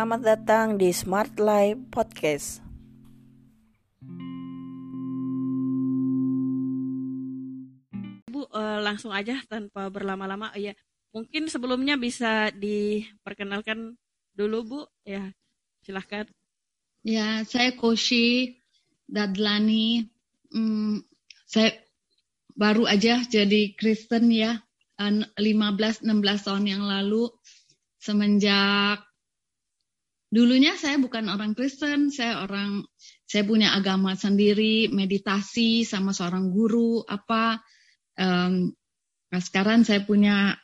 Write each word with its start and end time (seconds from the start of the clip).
Selamat 0.00 0.24
datang 0.24 0.80
di 0.80 0.96
Smart 0.96 1.36
Life 1.36 1.92
Podcast. 1.92 2.64
Bu, 8.32 8.48
uh, 8.48 8.80
langsung 8.80 9.12
aja 9.12 9.44
tanpa 9.44 9.92
berlama-lama. 9.92 10.56
Ya, 10.56 10.72
mungkin 11.12 11.52
sebelumnya 11.52 12.00
bisa 12.00 12.48
diperkenalkan 12.56 14.00
dulu, 14.32 14.58
Bu. 14.64 14.80
Ya, 15.04 15.36
silahkan. 15.84 16.24
Ya, 17.04 17.44
saya 17.44 17.76
Koshi 17.76 18.56
Dadlani. 19.04 20.08
Hmm, 20.48 21.04
saya 21.44 21.76
baru 22.56 22.88
aja 22.88 23.20
jadi 23.28 23.76
Kristen 23.76 24.32
ya, 24.32 24.64
15-16 24.96 26.08
tahun 26.40 26.64
yang 26.64 26.88
lalu. 26.88 27.28
Semenjak 28.00 29.09
dulunya 30.30 30.78
saya 30.78 30.96
bukan 31.02 31.26
orang 31.26 31.58
Kristen, 31.58 32.14
saya 32.14 32.46
orang 32.46 32.86
saya 33.26 33.42
punya 33.42 33.74
agama 33.74 34.14
sendiri, 34.14 34.86
meditasi 34.88 35.82
sama 35.82 36.14
seorang 36.14 36.54
guru 36.54 37.02
apa 37.02 37.58
um, 38.14 38.70
nah 39.30 39.42
sekarang 39.42 39.86
saya 39.86 40.02
punya 40.02 40.58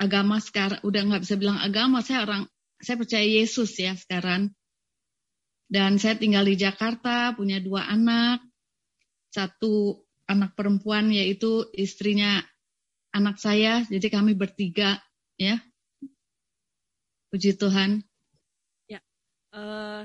agama 0.00 0.40
sekarang 0.40 0.80
udah 0.84 1.00
nggak 1.04 1.22
bisa 1.24 1.36
bilang 1.36 1.60
agama 1.60 2.00
saya 2.00 2.24
orang 2.24 2.48
saya 2.78 2.96
percaya 3.00 3.26
Yesus 3.26 3.74
ya 3.80 3.96
sekarang. 3.98 4.54
Dan 5.68 6.00
saya 6.00 6.16
tinggal 6.16 6.48
di 6.48 6.56
Jakarta 6.56 7.36
punya 7.36 7.60
dua 7.60 7.84
anak 7.92 8.40
satu 9.28 10.00
anak 10.24 10.56
perempuan 10.56 11.12
yaitu 11.12 11.68
istrinya 11.76 12.40
anak 13.12 13.36
saya 13.36 13.84
jadi 13.84 14.08
kami 14.08 14.32
bertiga 14.32 14.96
ya. 15.36 15.60
Puji 17.28 17.60
Tuhan 17.60 18.07
uh, 19.54 20.04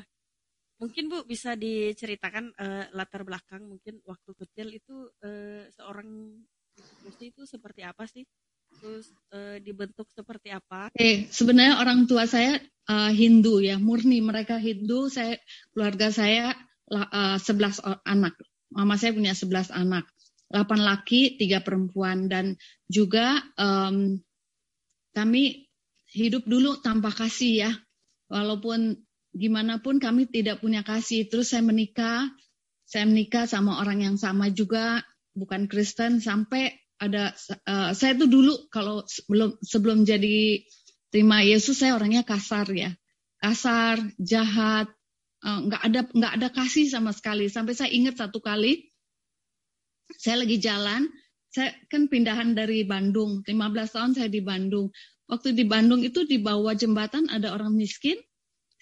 Mungkin 0.83 1.07
Bu 1.07 1.23
bisa 1.23 1.55
diceritakan 1.55 2.51
uh, 2.59 2.91
latar 2.91 3.23
belakang 3.23 3.63
mungkin 3.63 4.03
waktu 4.03 4.31
kecil 4.35 4.67
itu 4.67 5.07
uh, 5.23 5.63
seorang 5.79 6.35
Gusti 7.05 7.31
itu 7.31 7.47
seperti 7.47 7.87
apa 7.87 8.03
sih? 8.03 8.27
Terus 8.81 9.07
uh, 9.31 9.63
dibentuk 9.63 10.11
seperti 10.11 10.51
apa? 10.51 10.91
Eh, 10.99 11.31
sebenarnya 11.31 11.79
orang 11.79 12.03
tua 12.03 12.27
saya 12.27 12.59
uh, 12.91 13.11
Hindu 13.15 13.63
ya, 13.63 13.79
murni 13.79 14.19
mereka 14.19 14.59
Hindu. 14.59 15.07
Saya 15.07 15.39
keluarga 15.71 16.11
saya 16.11 16.51
uh, 16.91 17.39
11 17.39 18.03
anak. 18.03 18.35
Mama 18.73 18.99
saya 18.99 19.15
punya 19.15 19.31
11 19.31 19.71
anak. 19.71 20.03
8 20.51 20.67
laki, 20.83 21.39
3 21.39 21.63
perempuan 21.63 22.27
dan 22.27 22.59
juga 22.91 23.39
um, 23.57 24.19
kami 25.15 25.65
hidup 26.11 26.43
dulu 26.43 26.83
tanpa 26.83 27.13
kasih 27.13 27.53
ya. 27.69 27.71
Walaupun 28.27 28.97
gimana 29.33 29.81
pun 29.81 29.97
kami 29.97 30.29
tidak 30.29 30.61
punya 30.61 30.85
kasih. 30.85 31.25
Terus 31.27 31.51
saya 31.51 31.65
menikah, 31.65 32.29
saya 32.85 33.09
menikah 33.09 33.49
sama 33.49 33.81
orang 33.81 34.05
yang 34.05 34.15
sama 34.15 34.53
juga, 34.53 35.01
bukan 35.33 35.65
Kristen, 35.65 36.21
sampai 36.21 36.77
ada 37.01 37.33
uh, 37.67 37.91
saya 37.91 38.15
tuh 38.15 38.29
dulu 38.29 38.69
kalau 38.69 39.03
sebelum 39.09 39.59
sebelum 39.59 40.07
jadi 40.07 40.63
terima 41.09 41.43
Yesus 41.43 41.81
saya 41.81 41.97
orangnya 41.97 42.23
kasar 42.23 42.69
ya, 42.71 42.93
kasar, 43.41 43.99
jahat, 44.21 44.87
uh, 45.43 45.59
nggak 45.67 45.81
ada 45.81 46.01
nggak 46.13 46.33
ada 46.39 46.47
kasih 46.53 46.87
sama 46.87 47.11
sekali. 47.11 47.49
Sampai 47.49 47.73
saya 47.73 47.91
ingat 47.91 48.21
satu 48.21 48.39
kali, 48.39 48.87
saya 50.15 50.45
lagi 50.45 50.61
jalan, 50.61 51.09
saya 51.49 51.73
kan 51.89 52.07
pindahan 52.07 52.53
dari 52.53 52.85
Bandung, 52.85 53.41
15 53.43 53.49
tahun 53.89 54.11
saya 54.15 54.29
di 54.29 54.39
Bandung. 54.45 54.93
Waktu 55.27 55.55
di 55.57 55.65
Bandung 55.65 56.05
itu 56.05 56.27
di 56.29 56.37
bawah 56.37 56.75
jembatan 56.77 57.31
ada 57.31 57.55
orang 57.55 57.73
miskin, 57.73 58.19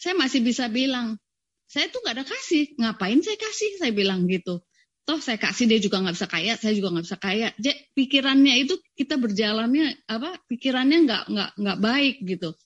saya 0.01 0.17
masih 0.17 0.41
bisa 0.41 0.65
bilang, 0.65 1.21
saya 1.69 1.93
tuh 1.93 2.01
nggak 2.01 2.15
ada 2.17 2.25
kasih, 2.25 2.73
ngapain 2.81 3.21
saya 3.21 3.37
kasih? 3.37 3.77
Saya 3.77 3.93
bilang 3.93 4.25
gitu. 4.25 4.65
Toh 5.05 5.21
saya 5.21 5.37
kasih 5.37 5.69
dia 5.69 5.77
juga 5.77 6.01
nggak 6.01 6.17
bisa 6.17 6.27
kaya, 6.29 6.53
saya 6.57 6.73
juga 6.73 6.89
nggak 6.97 7.05
bisa 7.05 7.19
kaya. 7.21 7.47
Jadi 7.61 7.77
pikirannya 7.93 8.53
itu 8.65 8.81
kita 8.97 9.21
berjalannya 9.21 10.01
apa? 10.09 10.41
Pikirannya 10.49 10.97
nggak 11.05 11.23
nggak 11.29 11.51
nggak 11.61 11.79
baik 11.79 12.15
gitu. 12.25 12.57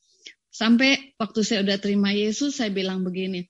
Sampai 0.48 1.12
waktu 1.20 1.44
saya 1.44 1.68
udah 1.68 1.78
terima 1.84 2.16
Yesus, 2.16 2.56
saya 2.56 2.72
bilang 2.72 3.04
begini. 3.04 3.44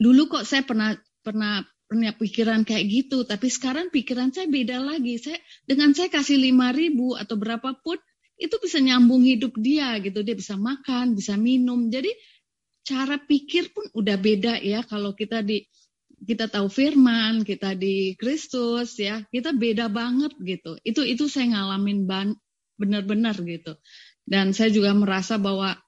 Dulu 0.00 0.32
kok 0.32 0.48
saya 0.48 0.64
pernah 0.64 0.96
pernah 1.20 1.60
punya 1.84 2.16
pikiran 2.16 2.64
kayak 2.64 2.84
gitu, 2.88 3.28
tapi 3.28 3.52
sekarang 3.52 3.92
pikiran 3.92 4.32
saya 4.32 4.48
beda 4.48 4.80
lagi. 4.80 5.20
Saya 5.20 5.36
dengan 5.68 5.92
saya 5.92 6.08
kasih 6.08 6.40
lima 6.40 6.72
ribu 6.72 7.12
atau 7.20 7.36
berapapun 7.36 8.00
itu 8.40 8.56
bisa 8.56 8.80
nyambung 8.80 9.20
hidup 9.20 9.52
dia 9.60 10.00
gitu. 10.00 10.24
Dia 10.24 10.32
bisa 10.32 10.56
makan, 10.56 11.12
bisa 11.12 11.36
minum. 11.36 11.92
Jadi 11.92 12.08
cara 12.90 13.22
pikir 13.22 13.70
pun 13.70 13.86
udah 13.94 14.18
beda 14.18 14.58
ya 14.58 14.82
kalau 14.82 15.14
kita 15.14 15.46
di 15.46 15.62
kita 16.20 16.52
tahu 16.52 16.68
firman, 16.68 17.46
kita 17.46 17.72
di 17.78 18.12
Kristus 18.18 18.98
ya, 19.00 19.24
kita 19.32 19.56
beda 19.56 19.88
banget 19.88 20.36
gitu. 20.42 20.76
Itu 20.84 21.00
itu 21.06 21.30
saya 21.30 21.56
ngalamin 21.56 22.04
ban 22.04 22.36
benar-benar 22.76 23.38
gitu. 23.40 23.78
Dan 24.26 24.52
saya 24.52 24.68
juga 24.68 24.92
merasa 24.92 25.40
bahwa 25.40 25.80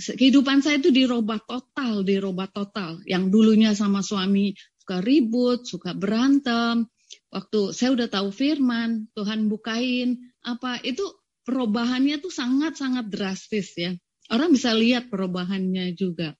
kehidupan 0.00 0.64
saya 0.64 0.80
itu 0.80 0.88
dirubah 0.88 1.44
total, 1.44 2.06
dirubah 2.06 2.48
total. 2.48 3.04
Yang 3.04 3.24
dulunya 3.28 3.76
sama 3.76 4.00
suami 4.00 4.56
suka 4.80 5.04
ribut, 5.04 5.68
suka 5.68 5.92
berantem. 5.92 6.88
Waktu 7.28 7.76
saya 7.76 7.92
udah 7.92 8.08
tahu 8.08 8.32
firman, 8.32 9.12
Tuhan 9.12 9.52
bukain 9.52 10.16
apa 10.40 10.80
itu 10.80 11.04
perubahannya 11.44 12.20
tuh 12.24 12.32
sangat-sangat 12.32 13.12
drastis 13.12 13.76
ya 13.76 13.92
orang 14.32 14.50
bisa 14.52 14.70
lihat 14.76 15.08
perubahannya 15.08 15.92
juga. 15.96 16.36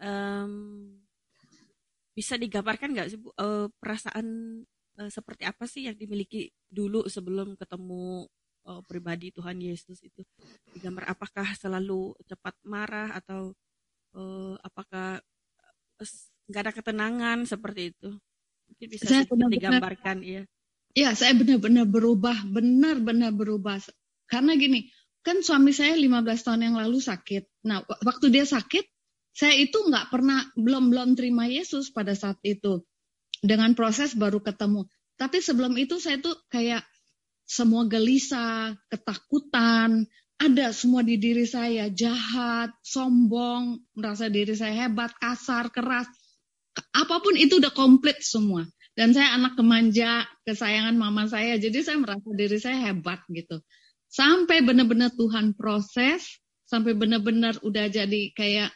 Um, 0.00 0.98
bisa 2.14 2.38
digambarkan 2.38 2.94
nggak 2.94 3.08
sih 3.10 3.18
Bu 3.18 3.30
uh, 3.34 3.66
perasaan 3.78 4.26
uh, 4.98 5.10
seperti 5.10 5.46
apa 5.46 5.64
sih 5.66 5.86
yang 5.90 5.96
dimiliki 5.96 6.50
dulu 6.70 7.06
sebelum 7.10 7.58
ketemu 7.58 8.26
uh, 8.68 8.82
pribadi 8.86 9.30
Tuhan 9.34 9.60
Yesus 9.60 10.00
itu? 10.02 10.22
Digambar 10.74 11.10
apakah 11.14 11.46
selalu 11.58 12.14
cepat 12.26 12.54
marah 12.64 13.14
atau 13.18 13.52
uh, 14.14 14.54
apakah 14.62 15.20
nggak 16.50 16.62
ada 16.68 16.72
ketenangan 16.74 17.38
seperti 17.46 17.94
itu? 17.94 18.10
Mungkin 18.64 18.86
bisa 18.88 19.04
saya 19.06 19.24
benar 19.28 19.48
-benar, 19.48 19.54
digambarkan 19.54 20.18
ya. 20.24 20.42
Ya, 20.94 21.10
saya 21.18 21.34
benar-benar 21.34 21.90
berubah, 21.90 22.46
benar-benar 22.46 23.34
berubah. 23.34 23.82
Karena 24.30 24.54
gini, 24.54 24.86
kan 25.24 25.40
suami 25.40 25.72
saya 25.72 25.96
15 25.96 26.20
tahun 26.44 26.60
yang 26.70 26.76
lalu 26.76 27.00
sakit. 27.00 27.64
Nah, 27.64 27.80
waktu 28.04 28.28
dia 28.28 28.44
sakit, 28.44 28.84
saya 29.32 29.56
itu 29.56 29.80
nggak 29.80 30.12
pernah 30.12 30.44
belum 30.54 30.92
belum 30.92 31.08
terima 31.16 31.48
Yesus 31.48 31.90
pada 31.90 32.12
saat 32.12 32.38
itu. 32.44 32.84
Dengan 33.40 33.72
proses 33.72 34.12
baru 34.12 34.44
ketemu. 34.44 34.84
Tapi 35.16 35.40
sebelum 35.40 35.74
itu 35.80 35.96
saya 35.96 36.20
tuh 36.20 36.36
kayak 36.52 36.84
semua 37.44 37.88
gelisah, 37.88 38.76
ketakutan, 38.92 40.04
ada 40.40 40.66
semua 40.76 41.00
di 41.00 41.16
diri 41.16 41.48
saya, 41.48 41.88
jahat, 41.88 42.72
sombong, 42.84 43.80
merasa 43.96 44.28
diri 44.28 44.52
saya 44.52 44.88
hebat, 44.88 45.12
kasar, 45.16 45.72
keras. 45.72 46.08
Apa 46.92 47.20
pun 47.20 47.36
itu 47.36 47.60
udah 47.60 47.72
komplit 47.72 48.20
semua. 48.20 48.64
Dan 48.96 49.12
saya 49.12 49.34
anak 49.34 49.58
kemanja, 49.58 50.24
kesayangan 50.46 50.94
mama 50.94 51.26
saya, 51.26 51.58
jadi 51.58 51.82
saya 51.82 51.98
merasa 51.98 52.28
diri 52.32 52.58
saya 52.60 52.92
hebat 52.92 53.24
gitu 53.32 53.60
sampai 54.14 54.62
benar-benar 54.62 55.10
Tuhan 55.18 55.58
proses 55.58 56.38
sampai 56.70 56.94
benar-benar 56.94 57.58
udah 57.66 57.90
jadi 57.90 58.30
kayak 58.30 58.70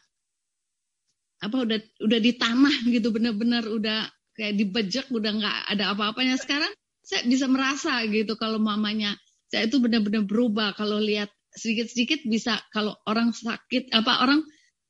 apa 1.39 1.57
udah 1.63 1.79
udah 2.03 2.19
di 2.19 2.35
gitu 2.91 3.15
benar-benar 3.15 3.63
udah 3.71 4.11
kayak 4.35 4.59
dibejek 4.59 5.07
udah 5.15 5.31
nggak 5.39 5.57
ada 5.71 5.95
apa-apanya. 5.95 6.35
Sekarang 6.35 6.71
saya 7.07 7.23
bisa 7.31 7.47
merasa 7.47 8.03
gitu 8.11 8.35
kalau 8.35 8.59
mamanya 8.59 9.15
saya 9.47 9.71
itu 9.71 9.79
benar-benar 9.79 10.27
berubah. 10.27 10.75
Kalau 10.75 10.99
lihat 10.99 11.31
sedikit-sedikit 11.55 12.27
bisa 12.27 12.59
kalau 12.75 12.99
orang 13.07 13.31
sakit 13.31 13.95
apa 13.95 14.27
orang 14.27 14.43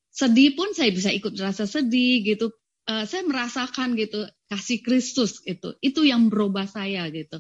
sedih 0.09 0.57
pun 0.57 0.73
saya 0.73 0.89
bisa 0.89 1.13
ikut 1.13 1.37
rasa 1.37 1.69
sedih 1.69 2.25
gitu. 2.25 2.49
Uh, 2.89 3.05
saya 3.05 3.21
merasakan 3.29 3.93
gitu 4.01 4.25
kasih 4.49 4.81
Kristus 4.81 5.45
itu 5.45 5.77
itu 5.85 6.09
yang 6.09 6.33
berubah 6.33 6.65
saya 6.65 7.05
gitu 7.13 7.37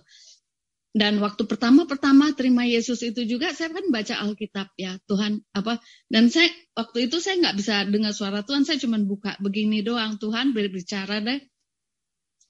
dan 0.99 1.23
waktu 1.23 1.47
pertama-pertama 1.47 2.35
terima 2.35 2.67
Yesus 2.67 3.07
itu 3.07 3.23
juga 3.23 3.55
saya 3.55 3.71
kan 3.71 3.87
baca 3.95 4.19
Alkitab 4.19 4.75
ya 4.75 4.99
Tuhan 5.07 5.47
apa 5.55 5.79
dan 6.11 6.27
saya 6.27 6.51
waktu 6.75 7.07
itu 7.07 7.23
saya 7.23 7.39
nggak 7.39 7.55
bisa 7.55 7.87
dengar 7.87 8.11
suara 8.11 8.43
Tuhan 8.43 8.67
saya 8.67 8.83
cuma 8.83 8.99
buka 8.99 9.39
begini 9.39 9.87
doang 9.87 10.19
Tuhan 10.19 10.51
berbicara 10.51 11.23
deh. 11.23 11.39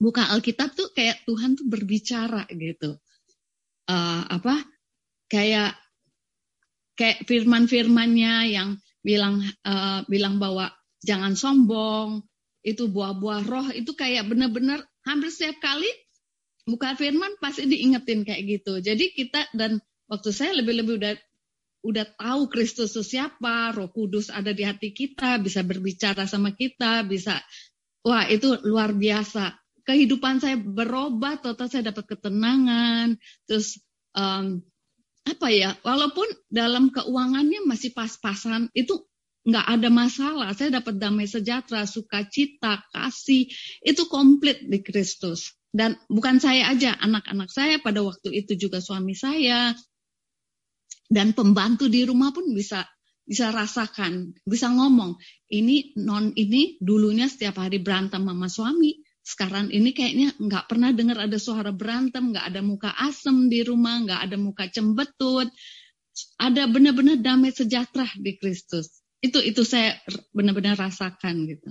Buka 0.00 0.32
Alkitab 0.32 0.72
tuh 0.72 0.88
kayak 0.96 1.28
Tuhan 1.28 1.60
tuh 1.60 1.68
berbicara 1.68 2.48
gitu. 2.48 2.96
Uh, 3.84 4.24
apa 4.24 4.64
kayak 5.28 5.76
kayak 6.96 7.28
firman-firmannya 7.28 8.34
yang 8.48 8.80
bilang 9.04 9.44
uh, 9.68 10.08
bilang 10.08 10.40
bahwa 10.40 10.72
jangan 11.04 11.36
sombong 11.36 12.24
itu 12.64 12.88
buah-buah 12.88 13.42
roh 13.44 13.68
itu 13.76 13.92
kayak 13.92 14.24
benar-benar 14.24 14.88
hampir 15.04 15.28
setiap 15.28 15.60
kali 15.60 15.88
buka 16.68 16.92
firman 16.92 17.40
pasti 17.40 17.64
diingetin 17.64 18.28
kayak 18.28 18.44
gitu. 18.44 18.84
Jadi 18.84 19.16
kita 19.16 19.48
dan 19.56 19.80
waktu 20.04 20.30
saya 20.36 20.60
lebih-lebih 20.60 21.00
udah 21.00 21.14
udah 21.88 22.04
tahu 22.20 22.52
Kristus 22.52 22.92
itu 22.92 23.16
siapa, 23.16 23.72
Roh 23.72 23.88
Kudus 23.88 24.28
ada 24.28 24.52
di 24.52 24.68
hati 24.68 24.92
kita, 24.92 25.40
bisa 25.40 25.64
berbicara 25.64 26.28
sama 26.28 26.52
kita, 26.52 27.08
bisa 27.08 27.40
wah 28.04 28.28
itu 28.28 28.60
luar 28.68 28.92
biasa. 28.92 29.56
Kehidupan 29.88 30.44
saya 30.44 30.60
berubah, 30.60 31.40
total 31.40 31.72
saya 31.72 31.88
dapat 31.88 32.04
ketenangan, 32.12 33.16
terus 33.48 33.80
um, 34.12 34.60
apa 35.24 35.48
ya, 35.48 35.72
walaupun 35.80 36.28
dalam 36.52 36.92
keuangannya 36.92 37.64
masih 37.64 37.96
pas-pasan, 37.96 38.68
itu 38.76 39.08
nggak 39.48 39.66
ada 39.80 39.88
masalah. 39.88 40.52
Saya 40.52 40.84
dapat 40.84 41.00
damai 41.00 41.24
sejahtera, 41.24 41.88
sukacita, 41.88 42.84
kasih, 42.92 43.48
itu 43.80 44.02
komplit 44.12 44.60
di 44.68 44.84
Kristus. 44.84 45.57
Dan 45.68 46.00
bukan 46.08 46.40
saya 46.40 46.72
aja, 46.72 46.96
anak-anak 46.96 47.52
saya 47.52 47.76
pada 47.78 48.00
waktu 48.00 48.32
itu 48.32 48.56
juga 48.56 48.80
suami 48.80 49.12
saya, 49.12 49.76
dan 51.08 51.32
pembantu 51.32 51.88
di 51.88 52.04
rumah 52.04 52.32
pun 52.32 52.52
bisa 52.52 52.84
bisa 53.28 53.52
rasakan, 53.52 54.32
bisa 54.48 54.72
ngomong. 54.72 55.20
Ini 55.52 56.00
non 56.00 56.32
ini 56.32 56.80
dulunya 56.80 57.28
setiap 57.28 57.60
hari 57.60 57.80
berantem 57.80 58.24
sama 58.24 58.48
suami. 58.48 59.04
Sekarang 59.20 59.68
ini 59.68 59.92
kayaknya 59.92 60.32
nggak 60.40 60.64
pernah 60.72 60.88
dengar 60.96 61.28
ada 61.28 61.36
suara 61.36 61.68
berantem, 61.68 62.32
nggak 62.32 62.46
ada 62.48 62.60
muka 62.64 62.90
asem 62.96 63.52
di 63.52 63.60
rumah, 63.60 64.00
nggak 64.00 64.20
ada 64.24 64.36
muka 64.40 64.64
cembetut. 64.72 65.52
Ada 66.40 66.64
benar-benar 66.72 67.20
damai 67.20 67.52
sejahtera 67.52 68.08
di 68.16 68.40
Kristus. 68.40 69.04
Itu 69.20 69.44
itu 69.44 69.60
saya 69.68 70.00
benar-benar 70.32 70.80
rasakan 70.80 71.44
gitu 71.44 71.68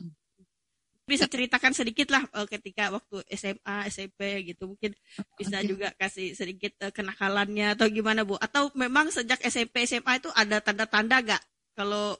bisa 1.07 1.23
ceritakan 1.23 1.71
sedikit 1.71 2.11
lah 2.11 2.27
uh, 2.35 2.43
ketika 2.43 2.91
waktu 2.91 3.23
SMA, 3.31 3.77
SMP 3.87 4.43
gitu 4.43 4.67
mungkin 4.67 4.91
bisa 5.39 5.63
okay. 5.63 5.67
juga 5.71 5.87
kasih 5.95 6.35
sedikit 6.35 6.75
uh, 6.83 6.91
kenakalannya 6.91 7.79
atau 7.79 7.87
gimana 7.87 8.27
Bu? 8.27 8.35
Atau 8.35 8.75
memang 8.75 9.07
sejak 9.07 9.39
SMP, 9.47 9.87
SMA 9.87 10.19
itu 10.19 10.27
ada 10.35 10.59
tanda-tanda 10.59 11.23
gak 11.23 11.43
kalau 11.79 12.19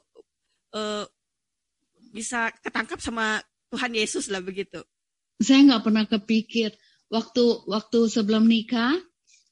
uh, 0.71 1.03
bisa 2.15 2.47
ketangkap 2.63 3.03
sama 3.03 3.43
Tuhan 3.67 3.91
Yesus 3.91 4.31
lah 4.31 4.39
begitu? 4.39 4.79
Saya 5.43 5.67
nggak 5.67 5.83
pernah 5.83 6.05
kepikir 6.07 6.71
waktu 7.11 7.43
waktu 7.67 7.99
sebelum 8.07 8.47
nikah, 8.47 8.95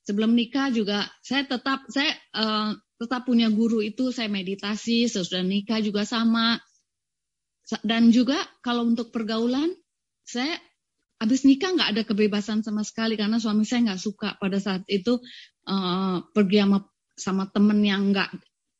sebelum 0.07 0.31
nikah 0.31 0.71
juga 0.71 1.11
saya 1.19 1.43
tetap 1.43 1.83
saya 1.91 2.15
uh, 2.31 2.71
tetap 2.95 3.27
punya 3.27 3.51
guru 3.51 3.83
itu 3.83 4.15
saya 4.15 4.31
meditasi, 4.31 5.11
sesudah 5.11 5.43
nikah 5.43 5.83
juga 5.83 6.07
sama 6.07 6.55
dan 7.81 8.13
juga 8.13 8.37
kalau 8.61 8.85
untuk 8.85 9.09
pergaulan, 9.09 9.73
saya 10.21 10.57
habis 11.17 11.47
nikah 11.47 11.73
nggak 11.73 11.89
ada 11.95 12.03
kebebasan 12.05 12.61
sama 12.61 12.85
sekali 12.85 13.15
karena 13.17 13.41
suami 13.41 13.65
saya 13.65 13.93
nggak 13.93 14.01
suka 14.01 14.29
pada 14.37 14.59
saat 14.61 14.83
itu 14.91 15.17
uh, 15.65 16.21
pergi 16.35 16.61
sama 16.61 16.79
sama 17.15 17.43
temen 17.49 17.79
yang 17.81 18.11
nggak 18.11 18.29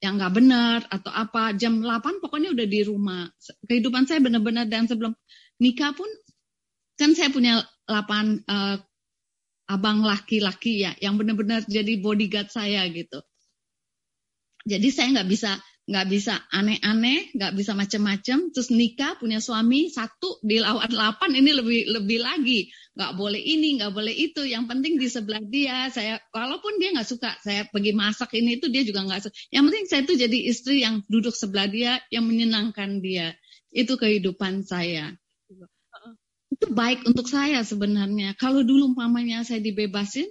yang 0.03 0.21
nggak 0.21 0.33
benar 0.35 0.79
atau 0.91 1.09
apa. 1.09 1.55
Jam 1.57 1.81
8 1.81 2.21
pokoknya 2.21 2.53
udah 2.53 2.67
di 2.67 2.81
rumah. 2.85 3.25
Kehidupan 3.65 4.05
saya 4.05 4.21
benar-benar 4.21 4.69
dan 4.69 4.85
sebelum 4.85 5.17
nikah 5.57 5.95
pun 5.97 6.07
kan 6.99 7.17
saya 7.17 7.33
punya 7.33 7.65
8 7.89 8.45
uh, 8.45 8.77
abang 9.65 10.05
laki-laki 10.05 10.85
ya 10.85 10.93
yang 11.01 11.17
benar-benar 11.17 11.65
jadi 11.65 11.97
bodyguard 11.97 12.53
saya 12.53 12.85
gitu. 12.93 13.17
Jadi 14.65 14.87
saya 14.93 15.07
nggak 15.17 15.29
bisa 15.29 15.57
nggak 15.85 16.05
bisa 16.09 16.41
aneh-aneh, 16.49 17.29
nggak 17.37 17.53
bisa 17.53 17.77
macem-macem, 17.77 18.49
terus 18.49 18.73
nikah 18.73 19.21
punya 19.21 19.37
suami 19.37 19.93
satu 19.93 20.41
di 20.41 20.57
lawan 20.57 20.89
delapan 20.89 21.29
ini 21.37 21.51
lebih 21.53 21.81
lebih 21.93 22.19
lagi, 22.25 22.73
nggak 22.97 23.13
boleh 23.13 23.37
ini, 23.37 23.77
nggak 23.77 23.93
boleh 23.93 24.09
itu, 24.09 24.49
yang 24.49 24.65
penting 24.65 24.97
di 24.97 25.05
sebelah 25.05 25.45
dia, 25.45 25.93
saya 25.93 26.17
walaupun 26.33 26.81
dia 26.81 26.89
nggak 26.89 27.05
suka, 27.05 27.37
saya 27.45 27.69
pergi 27.69 27.93
masak 27.93 28.33
ini 28.33 28.57
itu 28.57 28.65
dia 28.73 28.81
juga 28.81 29.05
nggak 29.05 29.29
suka, 29.29 29.33
yang 29.53 29.69
penting 29.69 29.85
saya 29.85 30.01
itu 30.09 30.13
jadi 30.17 30.37
istri 30.49 30.81
yang 30.81 31.05
duduk 31.05 31.37
sebelah 31.37 31.69
dia, 31.69 32.01
yang 32.09 32.25
menyenangkan 32.25 32.97
dia, 33.05 33.37
itu 33.69 33.93
kehidupan 33.93 34.65
saya. 34.65 35.13
Itu 36.49 36.71
baik 36.71 37.03
untuk 37.05 37.27
saya 37.27 37.61
sebenarnya. 37.67 38.33
Kalau 38.39 38.63
dulu 38.63 38.95
umpamanya 38.95 39.43
saya 39.43 39.61
dibebasin, 39.61 40.25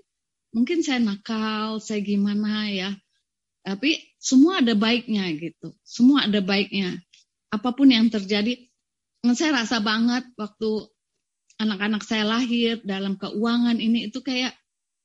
mungkin 0.51 0.81
saya 0.81 0.99
nakal, 0.99 1.79
saya 1.79 2.01
gimana 2.01 2.73
ya, 2.73 2.91
tapi 3.65 3.97
semua 4.21 4.61
ada 4.61 4.77
baiknya 4.77 5.25
gitu. 5.41 5.73
Semua 5.81 6.29
ada 6.29 6.45
baiknya. 6.45 7.01
Apa 7.49 7.73
pun 7.73 7.89
yang 7.89 8.13
terjadi, 8.13 8.61
saya 9.33 9.65
rasa 9.65 9.81
banget 9.81 10.29
waktu 10.37 10.93
anak-anak 11.57 12.05
saya 12.05 12.29
lahir 12.29 12.85
dalam 12.85 13.17
keuangan 13.17 13.81
ini 13.81 14.13
itu 14.13 14.21
kayak 14.21 14.53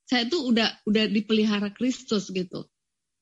saya 0.04 0.28
tuh 0.28 0.52
udah 0.52 0.68
udah 0.84 1.08
dipelihara 1.08 1.72
Kristus 1.72 2.28
gitu. 2.28 2.68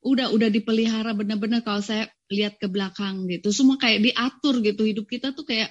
Udah 0.02 0.34
udah 0.34 0.50
dipelihara 0.50 1.14
benar-benar 1.14 1.62
kalau 1.62 1.86
saya 1.86 2.10
lihat 2.34 2.58
ke 2.58 2.66
belakang 2.66 3.30
gitu. 3.30 3.54
Semua 3.54 3.78
kayak 3.78 4.10
diatur 4.10 4.58
gitu. 4.58 4.82
Hidup 4.82 5.06
kita 5.06 5.30
tuh 5.36 5.46
kayak 5.46 5.70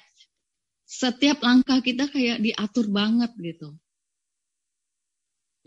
setiap 0.88 1.44
langkah 1.44 1.84
kita 1.84 2.08
kayak 2.08 2.40
diatur 2.40 2.88
banget 2.88 3.36
gitu. 3.36 3.76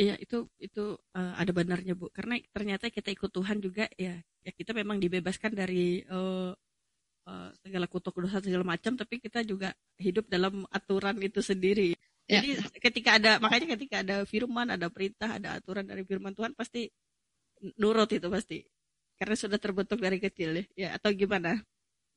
Iya 0.01 0.17
itu 0.17 0.49
itu 0.57 0.97
uh, 0.97 1.35
ada 1.37 1.53
benarnya 1.53 1.93
bu 1.93 2.09
karena 2.09 2.41
ternyata 2.57 2.89
kita 2.89 3.13
ikut 3.13 3.29
Tuhan 3.29 3.61
juga 3.61 3.85
ya 4.01 4.17
ya 4.41 4.51
kita 4.57 4.73
memang 4.73 4.97
dibebaskan 4.97 5.53
dari 5.53 6.01
uh, 6.09 6.57
uh, 7.29 7.49
segala 7.61 7.85
kutuk 7.85 8.17
dosa 8.17 8.41
segala 8.41 8.65
macam 8.65 8.97
tapi 8.97 9.21
kita 9.21 9.45
juga 9.45 9.77
hidup 10.01 10.25
dalam 10.33 10.65
aturan 10.73 11.21
itu 11.21 11.45
sendiri. 11.45 11.93
Ya. 12.25 12.41
Jadi 12.41 12.81
ketika 12.81 13.21
ada 13.21 13.37
makanya 13.45 13.77
ketika 13.77 14.01
ada 14.01 14.17
firman 14.25 14.73
ada 14.73 14.89
perintah 14.89 15.37
ada 15.37 15.61
aturan 15.61 15.85
dari 15.85 16.01
firman 16.09 16.33
Tuhan 16.33 16.57
pasti 16.57 16.89
nurut 17.77 18.09
itu 18.09 18.33
pasti 18.33 18.65
karena 19.21 19.37
sudah 19.37 19.61
terbentuk 19.61 20.01
dari 20.01 20.17
kecil 20.17 20.57
ya, 20.57 20.65
ya 20.81 20.89
atau 20.97 21.13
gimana? 21.13 21.61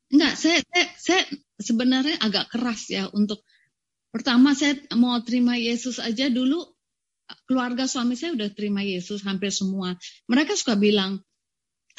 Enggak 0.07 0.39
saya, 0.39 0.63
saya 0.71 0.88
saya 0.95 1.21
sebenarnya 1.59 2.15
agak 2.24 2.47
keras 2.47 2.88
ya 2.88 3.12
untuk 3.12 3.44
pertama 4.07 4.56
saya 4.56 4.79
mau 4.95 5.19
terima 5.19 5.59
Yesus 5.59 6.00
aja 6.00 6.31
dulu 6.31 6.72
keluarga 7.47 7.87
suami 7.87 8.15
saya 8.19 8.35
udah 8.35 8.49
terima 8.51 8.83
Yesus 8.83 9.23
hampir 9.23 9.51
semua. 9.51 9.95
Mereka 10.27 10.55
suka 10.59 10.75
bilang, 10.75 11.23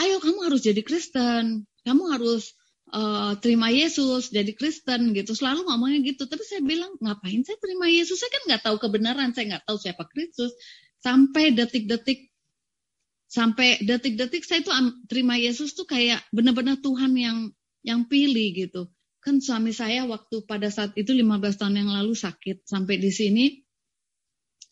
ayo 0.00 0.21
kamu 0.21 0.50
harus 0.50 0.61
jadi 0.65 0.81
Kristen, 0.85 1.65
kamu 1.85 2.03
harus 2.13 2.53
uh, 2.93 3.34
terima 3.41 3.72
Yesus, 3.72 4.31
jadi 4.31 4.53
Kristen 4.53 5.17
gitu. 5.17 5.32
Selalu 5.32 5.67
ngomongnya 5.69 6.01
gitu. 6.05 6.29
Tapi 6.29 6.43
saya 6.44 6.60
bilang, 6.60 6.94
ngapain 7.01 7.41
saya 7.43 7.58
terima 7.60 7.89
Yesus? 7.89 8.20
Saya 8.20 8.31
kan 8.32 8.43
nggak 8.51 8.63
tahu 8.65 8.77
kebenaran, 8.81 9.31
saya 9.32 9.44
nggak 9.56 9.65
tahu 9.65 9.79
siapa 9.81 10.05
Kristus. 10.10 10.53
Sampai 11.01 11.53
detik-detik, 11.53 12.32
sampai 13.29 13.81
detik-detik 13.84 14.44
saya 14.44 14.65
tuh 14.65 14.72
terima 15.08 15.37
Yesus 15.37 15.77
tuh 15.77 15.84
kayak 15.84 16.25
benar-benar 16.32 16.81
Tuhan 16.81 17.13
yang 17.17 17.39
yang 17.84 18.08
pilih 18.08 18.49
gitu. 18.56 18.89
Kan 19.20 19.41
suami 19.41 19.72
saya 19.72 20.05
waktu 20.05 20.44
pada 20.44 20.69
saat 20.69 20.96
itu 21.01 21.13
15 21.13 21.60
tahun 21.60 21.81
yang 21.81 21.91
lalu 21.93 22.13
sakit 22.13 22.69
sampai 22.69 23.01
di 23.01 23.08
sini 23.08 23.64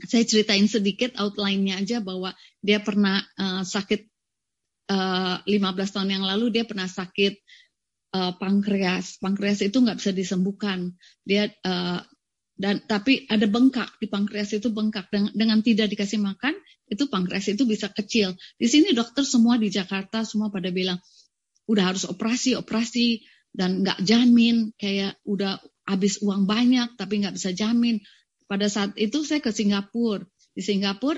saya 0.06 0.24
ceritain 0.26 0.66
sedikit 0.66 1.14
outline-nya 1.18 1.78
aja 1.82 1.98
bahwa 2.02 2.34
dia 2.62 2.82
pernah 2.82 3.22
uh, 3.38 3.62
sakit 3.62 4.08
uh, 4.90 5.38
eh, 5.46 5.58
15 5.58 5.94
tahun 5.94 6.08
yang 6.10 6.24
lalu 6.26 6.50
dia 6.50 6.64
pernah 6.66 6.86
sakit 6.90 7.38
uh, 8.16 8.32
pankreas. 8.36 9.18
Pankreas 9.22 9.62
itu 9.62 9.78
nggak 9.78 9.98
bisa 10.02 10.12
disembuhkan. 10.14 10.94
Dia 11.22 11.48
uh, 11.64 12.00
dan 12.52 12.84
tapi 12.84 13.26
ada 13.26 13.48
bengkak 13.48 13.96
di 13.98 14.06
pankreas 14.06 14.54
itu 14.54 14.70
bengkak 14.70 15.08
dengan, 15.08 15.32
dengan 15.34 15.58
tidak 15.64 15.90
dikasih 15.90 16.20
makan 16.20 16.54
itu 16.86 17.08
pankreas 17.08 17.48
itu 17.48 17.64
bisa 17.64 17.88
kecil. 17.88 18.36
Di 18.60 18.68
sini 18.68 18.92
dokter 18.92 19.24
semua 19.24 19.56
di 19.56 19.72
Jakarta 19.72 20.22
semua 20.22 20.52
pada 20.52 20.68
bilang 20.68 21.00
udah 21.66 21.94
harus 21.94 22.04
operasi 22.04 22.58
operasi 22.58 23.24
dan 23.52 23.84
nggak 23.84 24.04
jamin 24.04 24.72
kayak 24.76 25.16
udah 25.24 25.60
habis 25.88 26.20
uang 26.20 26.44
banyak 26.46 26.94
tapi 26.96 27.24
nggak 27.24 27.36
bisa 27.36 27.50
jamin 27.52 28.00
pada 28.52 28.68
saat 28.68 28.92
itu 29.00 29.24
saya 29.24 29.40
ke 29.40 29.48
Singapura. 29.48 30.28
Di 30.52 30.60
Singapura 30.60 31.16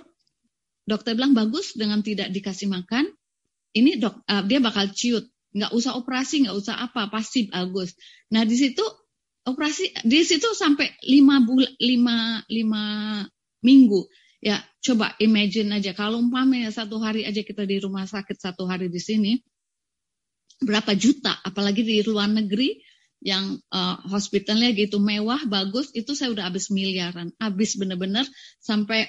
dokter 0.87 1.19
bilang 1.19 1.35
bagus 1.35 1.75
dengan 1.75 1.99
tidak 1.99 2.31
dikasih 2.31 2.71
makan. 2.71 3.11
Ini 3.75 3.99
dok, 3.99 4.23
uh, 4.23 4.47
dia 4.47 4.63
bakal 4.63 4.95
ciut, 4.95 5.27
nggak 5.51 5.75
usah 5.75 5.99
operasi, 5.99 6.47
nggak 6.47 6.55
usah 6.55 6.79
apa, 6.79 7.11
pasti 7.11 7.51
bagus. 7.51 7.99
Nah 8.31 8.47
di 8.47 8.55
situ 8.55 8.87
operasi 9.43 10.07
di 10.07 10.23
situ 10.23 10.55
sampai 10.55 10.95
lima 11.11 11.43
bulan, 11.43 11.75
lima 11.83 12.39
lima 12.47 12.85
minggu. 13.67 14.07
Ya 14.39 14.63
coba 14.79 15.19
imagine 15.19 15.75
aja 15.75 15.91
kalau 15.91 16.23
umpamanya 16.23 16.71
satu 16.71 17.03
hari 17.03 17.27
aja 17.27 17.43
kita 17.43 17.67
di 17.67 17.83
rumah 17.83 18.07
sakit 18.07 18.39
satu 18.39 18.71
hari 18.71 18.87
di 18.87 19.03
sini, 19.03 19.43
berapa 20.63 20.95
juta, 20.95 21.35
apalagi 21.43 21.83
di 21.83 21.99
luar 22.07 22.31
negeri 22.31 22.79
yang 23.25 23.57
uh, 23.73 23.97
hospitalnya 24.05 24.77
gitu 24.77 25.01
mewah, 25.01 25.41
bagus, 25.49 25.89
itu 25.97 26.13
saya 26.13 26.29
udah 26.37 26.53
habis 26.53 26.69
miliaran. 26.69 27.33
Habis 27.41 27.81
bener-bener 27.81 28.29
sampai 28.61 29.09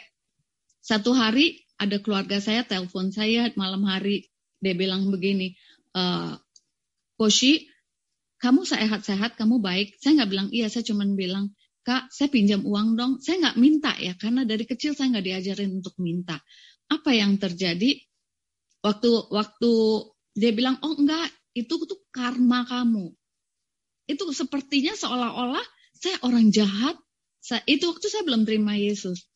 satu 0.80 1.12
hari 1.12 1.68
ada 1.76 2.00
keluarga 2.00 2.40
saya 2.40 2.64
telepon 2.64 3.12
saya 3.12 3.52
malam 3.60 3.84
hari. 3.84 4.32
Dia 4.64 4.72
bilang 4.72 5.12
begini, 5.12 5.60
uh, 5.92 6.40
Koshi, 7.20 7.68
kamu 8.40 8.64
sehat-sehat, 8.64 9.36
kamu 9.36 9.60
baik. 9.60 10.00
Saya 10.00 10.24
nggak 10.24 10.32
bilang 10.32 10.48
iya, 10.56 10.72
saya 10.72 10.88
cuma 10.88 11.04
bilang, 11.04 11.52
Kak, 11.84 12.08
saya 12.08 12.32
pinjam 12.32 12.64
uang 12.64 12.96
dong. 12.96 13.12
Saya 13.20 13.44
nggak 13.44 13.58
minta 13.60 13.92
ya, 14.00 14.16
karena 14.16 14.48
dari 14.48 14.64
kecil 14.64 14.96
saya 14.96 15.12
nggak 15.12 15.28
diajarin 15.28 15.76
untuk 15.76 16.00
minta. 16.00 16.40
Apa 16.88 17.12
yang 17.12 17.36
terjadi? 17.36 18.00
Waktu 18.80 19.12
waktu 19.28 19.72
dia 20.40 20.56
bilang, 20.56 20.80
oh 20.80 20.96
enggak, 20.96 21.28
itu 21.52 21.74
tuh 21.84 22.00
karma 22.16 22.64
kamu. 22.64 23.12
Itu 24.06 24.30
sepertinya 24.32 24.94
seolah-olah 24.94 25.66
saya 25.98 26.18
orang 26.22 26.54
jahat. 26.54 26.96
Saya, 27.42 27.62
itu 27.70 27.86
waktu 27.90 28.08
saya 28.10 28.26
belum 28.26 28.46
terima 28.46 28.74
Yesus. 28.74 29.30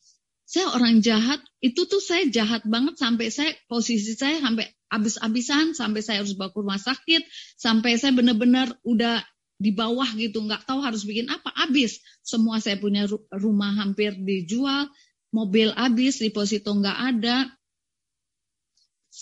Saya 0.50 0.74
orang 0.74 0.98
jahat, 0.98 1.38
itu 1.62 1.86
tuh 1.86 2.02
saya 2.02 2.26
jahat 2.26 2.66
banget 2.66 2.98
sampai 2.98 3.30
saya 3.30 3.54
posisi 3.70 4.18
saya 4.18 4.42
sampai 4.42 4.66
habis-habisan, 4.90 5.78
sampai 5.78 6.02
saya 6.02 6.26
harus 6.26 6.34
bawa 6.34 6.50
ke 6.50 6.58
rumah 6.58 6.80
sakit, 6.82 7.22
sampai 7.54 7.94
saya 7.94 8.10
benar-benar 8.10 8.74
udah 8.82 9.22
di 9.62 9.70
bawah 9.70 10.10
gitu, 10.18 10.42
nggak 10.42 10.66
tahu 10.66 10.82
harus 10.82 11.06
bikin 11.06 11.30
apa, 11.30 11.54
habis. 11.54 12.02
Semua 12.26 12.58
saya 12.58 12.82
punya 12.82 13.06
rumah 13.30 13.78
hampir 13.78 14.18
dijual, 14.18 14.90
mobil 15.30 15.70
habis, 15.70 16.18
deposito 16.18 16.74
nggak 16.74 16.98
ada. 16.98 17.46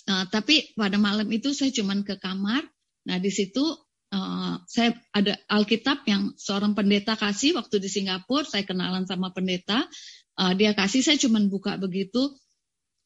Uh, 0.09 0.25
tapi 0.33 0.73
pada 0.77 0.97
malam 0.97 1.29
itu 1.29 1.53
saya 1.53 1.69
cuman 1.73 2.09
ke 2.09 2.17
kamar. 2.17 2.65
Nah 3.05 3.21
di 3.21 3.29
situ 3.29 3.65
uh, 4.13 4.61
saya 4.69 4.97
ada 5.13 5.37
Alkitab 5.49 6.05
yang 6.09 6.33
seorang 6.37 6.73
pendeta 6.73 7.15
kasih 7.17 7.57
waktu 7.57 7.81
di 7.81 7.89
Singapura. 7.91 8.47
Saya 8.47 8.65
kenalan 8.65 9.05
sama 9.05 9.33
pendeta. 9.33 9.85
Uh, 10.39 10.55
dia 10.55 10.73
kasih 10.73 11.03
saya 11.03 11.19
cuman 11.19 11.51
buka 11.51 11.75
begitu 11.77 12.31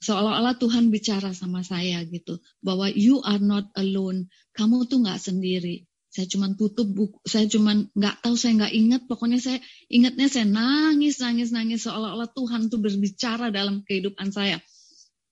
seolah-olah 0.02 0.58
Tuhan 0.58 0.90
bicara 0.90 1.30
sama 1.30 1.62
saya 1.62 2.02
gitu 2.04 2.42
bahwa 2.58 2.90
you 2.90 3.22
are 3.22 3.38
not 3.38 3.70
alone 3.78 4.26
kamu 4.52 4.90
tuh 4.90 5.00
nggak 5.06 5.22
sendiri. 5.22 5.86
Saya 6.12 6.28
cuman 6.28 6.60
tutup 6.60 6.92
buku 6.92 7.16
saya 7.24 7.48
cuman 7.48 7.88
nggak 7.96 8.20
tahu 8.20 8.36
saya 8.36 8.52
nggak 8.60 8.74
ingat. 8.76 9.02
Pokoknya 9.08 9.40
saya 9.40 9.58
ingatnya 9.88 10.28
saya 10.28 10.44
nangis 10.44 11.22
nangis 11.22 11.54
nangis 11.56 11.88
seolah-olah 11.88 12.28
Tuhan 12.36 12.68
tuh 12.68 12.84
berbicara 12.84 13.48
dalam 13.48 13.80
kehidupan 13.86 14.28
saya. 14.28 14.60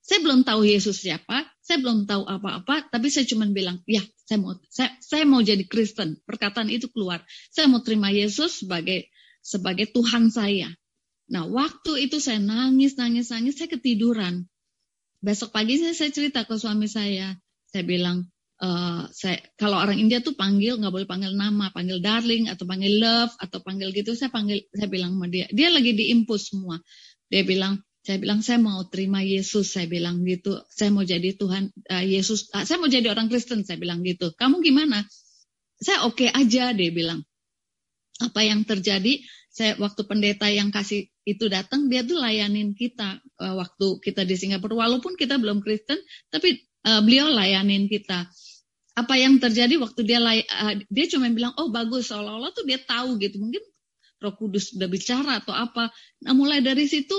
Saya 0.00 0.25
belum 0.25 0.41
tahu 0.43 0.65
Yesus 0.65 1.05
siapa 1.05 1.45
saya 1.71 1.79
belum 1.79 2.11
tahu 2.11 2.27
apa-apa 2.27 2.91
tapi 2.91 3.15
saya 3.15 3.31
cuman 3.31 3.55
bilang 3.55 3.79
ya 3.87 4.03
saya 4.27 4.43
mau 4.43 4.59
saya, 4.67 4.91
saya 4.99 5.23
mau 5.23 5.39
jadi 5.39 5.62
Kristen 5.71 6.19
perkataan 6.27 6.67
itu 6.67 6.91
keluar 6.91 7.23
saya 7.55 7.71
mau 7.71 7.79
terima 7.87 8.11
Yesus 8.11 8.67
sebagai 8.67 9.07
sebagai 9.39 9.87
Tuhan 9.95 10.35
saya 10.35 10.75
Nah, 11.31 11.47
waktu 11.47 12.11
itu 12.11 12.19
saya 12.19 12.43
nangis, 12.43 12.99
nangis, 12.99 13.31
nangis, 13.31 13.55
saya 13.55 13.71
ketiduran. 13.71 14.50
Besok 15.23 15.55
pagi 15.55 15.79
saya, 15.79 16.11
cerita 16.11 16.43
ke 16.43 16.59
suami 16.59 16.91
saya. 16.91 17.39
Saya 17.71 17.87
bilang, 17.87 18.27
uh, 18.59 19.07
saya 19.15 19.39
kalau 19.55 19.79
orang 19.79 20.03
India 20.03 20.19
tuh 20.19 20.35
panggil 20.35 20.83
nggak 20.83 20.91
boleh 20.91 21.07
panggil 21.07 21.39
nama, 21.39 21.71
panggil 21.71 22.03
darling 22.03 22.50
atau 22.50 22.67
panggil 22.67 22.99
love 22.99 23.31
atau 23.39 23.62
panggil 23.62 23.95
gitu. 23.95 24.19
Saya 24.19 24.35
panggil, 24.35 24.67
saya 24.75 24.91
bilang 24.91 25.15
sama 25.15 25.31
dia. 25.31 25.47
Dia 25.55 25.71
lagi 25.71 25.95
diimpus 25.95 26.50
semua. 26.50 26.83
Dia 27.31 27.47
bilang, 27.47 27.79
saya 28.00 28.16
bilang 28.16 28.40
saya 28.40 28.57
mau 28.57 28.80
terima 28.88 29.21
Yesus. 29.21 29.76
Saya 29.76 29.85
bilang 29.85 30.25
gitu. 30.25 30.57
Saya 30.73 30.88
mau 30.88 31.04
jadi 31.04 31.37
Tuhan 31.37 31.69
uh, 31.69 32.04
Yesus. 32.04 32.49
Uh, 32.49 32.64
saya 32.64 32.80
mau 32.80 32.88
jadi 32.88 33.12
orang 33.12 33.28
Kristen. 33.28 33.61
Saya 33.61 33.76
bilang 33.76 34.00
gitu. 34.00 34.33
Kamu 34.33 34.64
gimana? 34.64 35.04
Saya 35.76 36.09
oke 36.09 36.25
okay 36.25 36.28
aja. 36.33 36.73
Dia 36.73 36.90
bilang. 36.92 37.21
Apa 38.21 38.40
yang 38.40 38.64
terjadi? 38.64 39.21
Saya 39.52 39.76
waktu 39.76 40.07
pendeta 40.09 40.49
yang 40.49 40.73
kasih 40.73 41.11
itu 41.28 41.45
datang 41.52 41.92
dia 41.92 42.00
tuh 42.00 42.16
layanin 42.16 42.73
kita 42.73 43.21
uh, 43.42 43.54
waktu 43.61 44.00
kita 44.00 44.25
di 44.25 44.38
Singapura 44.38 44.88
walaupun 44.88 45.14
kita 45.14 45.37
belum 45.37 45.61
Kristen 45.61 46.00
tapi 46.33 46.64
uh, 46.87 47.02
beliau 47.04 47.28
layanin 47.28 47.87
kita 47.87 48.30
apa 48.99 49.14
yang 49.14 49.38
terjadi 49.38 49.78
waktu 49.78 50.00
dia 50.02 50.19
lay, 50.19 50.42
uh, 50.47 50.75
dia 50.90 51.07
cuma 51.07 51.30
bilang 51.30 51.54
oh 51.61 51.71
bagus 51.71 52.11
seolah-olah 52.11 52.50
tuh 52.57 52.66
dia 52.66 52.80
tahu 52.83 53.21
gitu 53.23 53.38
mungkin 53.38 53.62
Roh 54.21 54.35
Kudus 54.37 54.75
udah 54.76 54.88
bicara 54.90 55.45
atau 55.45 55.54
apa 55.54 55.92
nah 56.25 56.33
mulai 56.35 56.64
dari 56.64 56.88
situ 56.90 57.16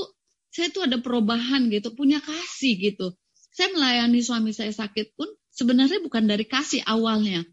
saya 0.52 0.68
tuh 0.70 0.86
ada 0.86 1.00
perubahan 1.00 1.72
gitu 1.72 1.96
punya 1.96 2.20
kasih 2.20 2.78
gitu 2.78 3.16
saya 3.52 3.72
melayani 3.72 4.20
suami 4.22 4.52
saya 4.52 4.72
sakit 4.72 5.16
pun 5.16 5.28
sebenarnya 5.52 6.04
bukan 6.04 6.28
dari 6.28 6.44
kasih 6.48 6.84
awalnya 6.86 7.44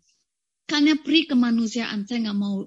karena 0.68 0.98
pri 1.00 1.24
kemanusiaan 1.24 2.04
saya 2.04 2.28
nggak 2.28 2.38
mau 2.38 2.66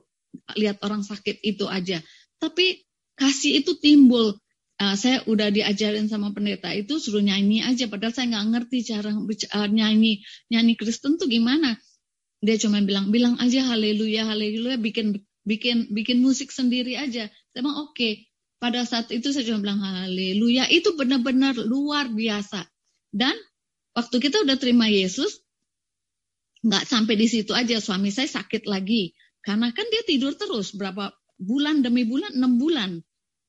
lihat 0.55 0.79
orang 0.81 1.03
sakit 1.03 1.43
itu 1.43 1.67
aja 1.67 2.01
tapi 2.41 2.87
kasih 3.21 3.61
itu 3.61 3.77
timbul. 3.77 4.33
Uh, 4.81 4.97
saya 4.97 5.21
udah 5.29 5.53
diajarin 5.53 6.09
sama 6.09 6.33
pendeta 6.33 6.73
itu 6.73 6.97
suruh 6.97 7.21
nyanyi 7.21 7.61
aja, 7.61 7.85
padahal 7.85 8.17
saya 8.17 8.33
nggak 8.33 8.47
ngerti 8.49 8.77
cara 8.89 9.13
uh, 9.13 9.69
nyanyi 9.69 10.25
nyanyi 10.49 10.73
Kristen 10.73 11.21
tuh 11.21 11.29
gimana. 11.29 11.77
Dia 12.41 12.57
cuma 12.57 12.81
bilang 12.81 13.13
bilang 13.13 13.37
aja 13.37 13.61
haleluya 13.61 14.25
haleluya, 14.25 14.81
bikin 14.81 15.21
bikin 15.45 15.93
bikin 15.93 16.17
musik 16.25 16.49
sendiri 16.49 16.97
aja. 16.97 17.29
Bilang 17.53 17.77
oke. 17.77 17.93
Okay. 17.93 18.25
Pada 18.61 18.85
saat 18.85 19.09
itu 19.09 19.33
saya 19.33 19.41
cuma 19.49 19.65
bilang 19.65 19.81
haleluya, 19.81 20.69
itu 20.69 20.93
benar-benar 20.93 21.57
luar 21.57 22.13
biasa. 22.13 22.69
Dan 23.09 23.33
waktu 23.97 24.21
kita 24.21 24.45
udah 24.45 24.55
terima 24.61 24.85
Yesus, 24.85 25.41
nggak 26.61 26.85
sampai 26.85 27.17
di 27.17 27.25
situ 27.25 27.57
aja 27.57 27.81
suami 27.81 28.13
saya 28.13 28.29
sakit 28.29 28.69
lagi 28.69 29.17
karena 29.41 29.73
kan 29.73 29.89
dia 29.89 30.05
tidur 30.05 30.37
terus 30.37 30.77
berapa 30.77 31.09
bulan 31.41 31.81
demi 31.81 32.05
bulan 32.05 32.37
enam 32.37 32.61
bulan 32.61 33.01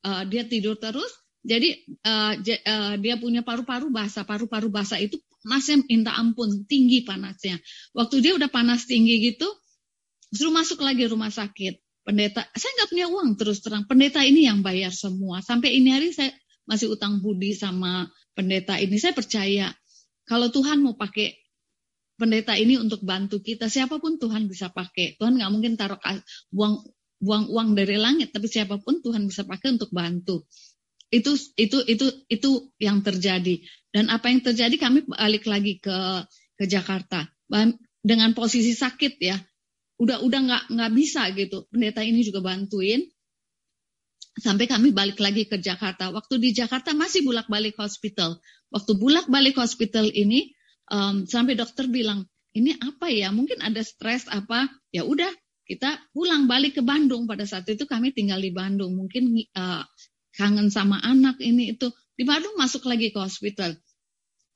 uh, 0.07 0.25
dia 0.25 0.49
tidur 0.49 0.81
terus. 0.81 1.13
Jadi 1.43 1.75
uh, 2.07 2.39
uh, 2.39 2.95
dia 3.03 3.15
punya 3.19 3.43
paru-paru 3.43 3.91
basah, 3.91 4.23
paru-paru 4.23 4.71
basah 4.71 5.03
itu 5.03 5.19
masih 5.43 5.83
minta 5.91 6.15
ampun, 6.15 6.63
tinggi 6.71 7.03
panasnya. 7.03 7.59
Waktu 7.99 8.23
dia 8.23 8.33
udah 8.39 8.47
panas 8.47 8.87
tinggi 8.87 9.19
gitu, 9.19 9.51
suruh 10.31 10.55
masuk 10.55 10.79
lagi 10.87 11.11
rumah 11.11 11.35
sakit. 11.35 11.82
Pendeta, 12.03 12.43
saya 12.59 12.71
nggak 12.83 12.91
punya 12.91 13.07
uang 13.07 13.31
terus 13.39 13.63
terang. 13.63 13.87
Pendeta 13.87 14.27
ini 14.27 14.51
yang 14.51 14.59
bayar 14.61 14.91
semua. 14.91 15.39
Sampai 15.39 15.79
ini 15.79 15.95
hari 15.95 16.11
saya 16.11 16.35
masih 16.67 16.91
utang 16.91 17.23
budi 17.23 17.55
sama 17.55 18.11
pendeta 18.35 18.75
ini. 18.79 18.99
Saya 18.99 19.15
percaya 19.15 19.71
kalau 20.27 20.51
Tuhan 20.51 20.83
mau 20.83 20.99
pakai 20.99 21.39
pendeta 22.19 22.55
ini 22.59 22.79
untuk 22.79 23.03
bantu 23.03 23.43
kita, 23.43 23.67
siapa 23.71 23.99
pun 24.03 24.19
Tuhan 24.19 24.47
bisa 24.51 24.71
pakai. 24.71 25.19
Tuhan 25.19 25.39
nggak 25.39 25.51
mungkin 25.55 25.75
taruh 25.79 25.99
buang 26.51 26.83
buang 27.23 27.47
uang 27.51 27.79
dari 27.79 27.95
langit, 27.99 28.35
tapi 28.35 28.51
siapa 28.51 28.83
pun 28.83 28.99
Tuhan 28.99 29.31
bisa 29.31 29.47
pakai 29.47 29.79
untuk 29.79 29.95
bantu. 29.95 30.43
Itu 31.07 31.39
itu 31.55 31.87
itu 31.87 32.07
itu 32.27 32.51
yang 32.83 33.03
terjadi. 33.07 33.63
Dan 33.95 34.11
apa 34.11 34.27
yang 34.33 34.43
terjadi 34.43 34.75
kami 34.75 35.07
balik 35.07 35.47
lagi 35.47 35.79
ke 35.79 36.27
ke 36.59 36.65
Jakarta 36.67 37.31
dengan 38.03 38.35
posisi 38.35 38.75
sakit 38.75 39.23
ya. 39.23 39.39
Udah 40.03 40.19
udah 40.19 40.41
nggak 40.43 40.65
nggak 40.75 40.93
bisa 40.99 41.31
gitu. 41.39 41.71
Pendeta 41.71 42.03
ini 42.03 42.27
juga 42.27 42.43
bantuin 42.43 43.07
sampai 44.43 44.67
kami 44.67 44.91
balik 44.91 45.23
lagi 45.23 45.47
ke 45.47 45.63
Jakarta. 45.63 46.11
Waktu 46.11 46.43
di 46.43 46.51
Jakarta 46.51 46.91
masih 46.91 47.23
bulak-balik 47.23 47.79
hospital. 47.79 48.43
Waktu 48.75 48.99
bulak-balik 48.99 49.55
hospital 49.55 50.11
ini 50.11 50.51
um, 50.91 51.23
sampai 51.31 51.55
dokter 51.55 51.87
bilang 51.87 52.27
ini 52.59 52.75
apa 52.83 53.07
ya? 53.07 53.31
Mungkin 53.31 53.63
ada 53.63 53.79
stres 53.87 54.27
apa? 54.27 54.67
Ya 54.91 55.07
udah 55.07 55.31
kita 55.73 55.95
pulang 56.11 56.51
balik 56.51 56.77
ke 56.77 56.83
Bandung 56.83 57.31
pada 57.31 57.47
saat 57.47 57.65
itu 57.71 57.87
kami 57.87 58.11
tinggal 58.11 58.43
di 58.43 58.51
Bandung 58.51 58.99
mungkin 58.99 59.31
uh, 59.55 59.87
kangen 60.35 60.69
sama 60.69 60.99
anak 61.01 61.39
ini 61.39 61.73
itu 61.73 61.89
di 62.19 62.27
Bandung 62.27 62.59
masuk 62.59 62.85
lagi 62.85 63.15
ke 63.15 63.19
hospital 63.23 63.79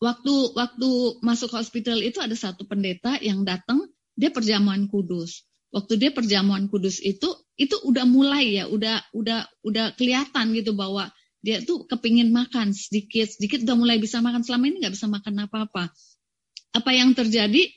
waktu 0.03 0.35
waktu 0.53 0.91
masuk 1.23 1.55
hospital 1.55 2.03
itu 2.03 2.19
ada 2.21 2.35
satu 2.37 2.67
pendeta 2.69 3.17
yang 3.23 3.47
datang 3.47 3.87
dia 4.17 4.33
perjamuan 4.33 4.89
kudus 4.89 5.45
waktu 5.71 6.01
dia 6.01 6.11
perjamuan 6.11 6.67
kudus 6.73 6.99
itu 7.05 7.29
itu 7.61 7.77
udah 7.85 8.09
mulai 8.09 8.59
ya 8.59 8.65
udah 8.67 9.13
udah 9.13 9.45
udah 9.63 9.93
kelihatan 9.95 10.57
gitu 10.57 10.73
bahwa 10.73 11.13
dia 11.45 11.63
tuh 11.63 11.87
kepingin 11.87 12.35
makan 12.35 12.75
sedikit 12.75 13.29
sedikit 13.31 13.63
udah 13.63 13.77
mulai 13.77 13.97
bisa 14.01 14.19
makan 14.25 14.43
selama 14.43 14.73
ini 14.73 14.83
nggak 14.83 14.95
bisa 14.97 15.07
makan 15.07 15.47
apa 15.47 15.69
apa 16.77 16.91
yang 16.93 17.13
terjadi 17.17 17.71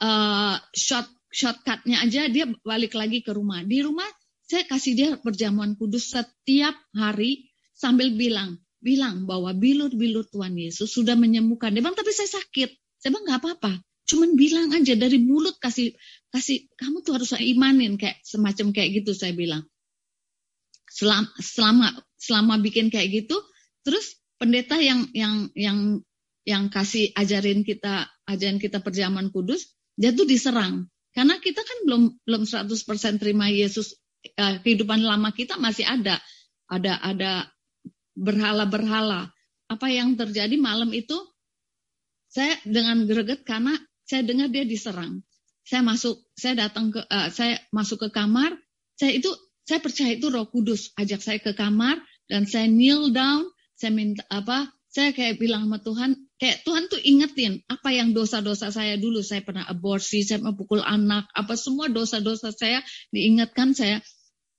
uh, 0.00 0.56
shot 0.72 1.08
shortcutnya 1.28 2.00
aja 2.00 2.26
dia 2.32 2.48
balik 2.64 2.96
lagi 2.96 3.20
ke 3.20 3.32
rumah. 3.36 3.60
Di 3.64 3.84
rumah 3.84 4.06
saya 4.48 4.64
kasih 4.64 4.92
dia 4.96 5.08
perjamuan 5.20 5.76
kudus 5.76 6.16
setiap 6.16 6.74
hari 6.96 7.52
sambil 7.76 8.16
bilang, 8.16 8.56
bilang 8.80 9.28
bahwa 9.28 9.52
bilut-bilut 9.52 10.32
Tuhan 10.32 10.56
Yesus 10.56 10.88
sudah 10.88 11.14
menyembuhkan. 11.14 11.76
Dia 11.76 11.84
bilang, 11.84 11.98
tapi 11.98 12.16
saya 12.16 12.40
sakit. 12.40 12.70
Saya 12.98 13.08
bilang, 13.12 13.26
nggak 13.28 13.40
apa-apa. 13.44 13.72
Cuman 14.08 14.40
bilang 14.40 14.72
aja 14.72 14.96
dari 14.96 15.20
mulut 15.20 15.60
kasih 15.60 15.92
kasih 16.32 16.64
kamu 16.80 17.04
tuh 17.04 17.20
harus 17.20 17.36
imanin 17.36 18.00
kayak 18.00 18.24
semacam 18.24 18.72
kayak 18.72 19.04
gitu 19.04 19.12
saya 19.12 19.36
bilang. 19.36 19.68
Selama 20.88 21.28
selama 21.36 21.86
selama 22.16 22.54
bikin 22.64 22.88
kayak 22.88 23.12
gitu, 23.12 23.36
terus 23.84 24.16
pendeta 24.40 24.80
yang 24.80 25.12
yang 25.12 25.52
yang 25.52 26.00
yang 26.48 26.72
kasih 26.72 27.12
ajarin 27.12 27.60
kita 27.60 28.08
ajarin 28.24 28.56
kita 28.56 28.80
perjamuan 28.80 29.28
kudus, 29.28 29.76
dia 29.92 30.16
tuh 30.16 30.24
diserang. 30.24 30.88
Karena 31.12 31.36
kita 31.36 31.60
kan 31.60 31.78
belum 31.84 32.02
belum 32.24 32.42
100% 32.48 33.20
terima 33.20 33.52
Yesus 33.52 33.92
uh, 34.40 34.56
kehidupan 34.64 35.04
lama 35.04 35.36
kita 35.36 35.60
masih 35.60 35.84
ada 35.84 36.16
ada 36.64 36.96
ada 37.04 37.32
berhala-berhala. 38.16 39.28
Apa 39.68 39.92
yang 39.92 40.16
terjadi 40.16 40.56
malam 40.56 40.88
itu 40.96 41.16
saya 42.32 42.56
dengan 42.64 43.04
greget 43.04 43.44
karena 43.44 43.76
saya 44.08 44.24
dengar 44.24 44.48
dia 44.48 44.64
diserang. 44.64 45.20
Saya 45.68 45.84
masuk, 45.84 46.24
saya 46.32 46.56
datang 46.56 46.88
ke 46.88 47.04
uh, 47.04 47.28
saya 47.28 47.60
masuk 47.76 48.08
ke 48.08 48.08
kamar, 48.08 48.56
saya 48.96 49.12
itu 49.20 49.28
saya 49.68 49.84
percaya 49.84 50.16
itu 50.16 50.32
Roh 50.32 50.48
Kudus 50.48 50.96
ajak 50.96 51.20
saya 51.20 51.38
ke 51.44 51.52
kamar 51.52 52.00
dan 52.24 52.48
saya 52.48 52.64
kneel 52.72 53.12
down, 53.12 53.44
saya 53.76 53.92
minta 53.92 54.24
apa? 54.32 54.72
Saya 54.88 55.12
kayak 55.12 55.36
bilang 55.36 55.68
sama 55.68 55.84
Tuhan, 55.84 56.10
kayak 56.40 56.64
Tuhan 56.64 56.88
tuh 56.88 56.96
ingetin 57.04 57.60
apa 57.68 57.92
yang 57.92 58.16
dosa-dosa 58.16 58.72
saya 58.72 58.96
dulu 58.96 59.20
saya 59.20 59.44
pernah 59.44 59.68
aborsi 59.68 60.24
saya 60.24 60.40
pukul 60.56 60.80
anak 60.80 61.28
apa 61.36 61.58
semua 61.58 61.92
dosa-dosa 61.92 62.54
saya 62.54 62.80
diingatkan 63.12 63.76
saya 63.76 64.00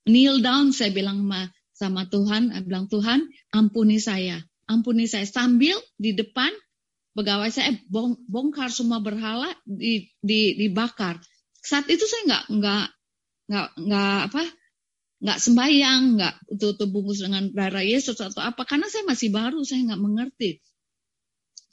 kneel 0.05 0.43
down 0.43 0.75
saya 0.75 0.93
bilang 0.93 1.25
sama, 1.25 1.41
sama 1.73 2.01
Tuhan 2.11 2.53
saya 2.53 2.63
bilang 2.67 2.85
Tuhan 2.91 3.19
ampuni 3.55 3.97
saya 3.97 4.43
ampuni 4.69 5.09
saya 5.09 5.25
sambil 5.25 5.79
di 5.95 6.13
depan 6.13 6.51
pegawai 7.19 7.51
saya 7.51 7.75
bong, 7.91 8.15
bongkar 8.31 8.71
semua 8.71 9.03
berhala 9.03 9.51
di, 9.67 10.07
di, 10.23 10.55
dibakar 10.55 11.19
saat 11.59 11.91
itu 11.91 12.07
saya 12.07 12.23
nggak 12.23 12.43
nggak 12.55 12.85
nggak 13.51 13.67
nggak 13.83 14.19
apa 14.31 14.43
nggak 15.19 15.39
sembahyang 15.43 16.01
nggak 16.15 16.35
tutup 16.55 16.87
bungkus 16.87 17.19
dengan 17.19 17.51
darah 17.51 17.83
Yesus 17.83 18.15
atau 18.15 18.39
apa 18.39 18.63
karena 18.63 18.87
saya 18.87 19.03
masih 19.03 19.35
baru 19.35 19.59
saya 19.67 19.83
nggak 19.91 19.99
mengerti 19.99 20.63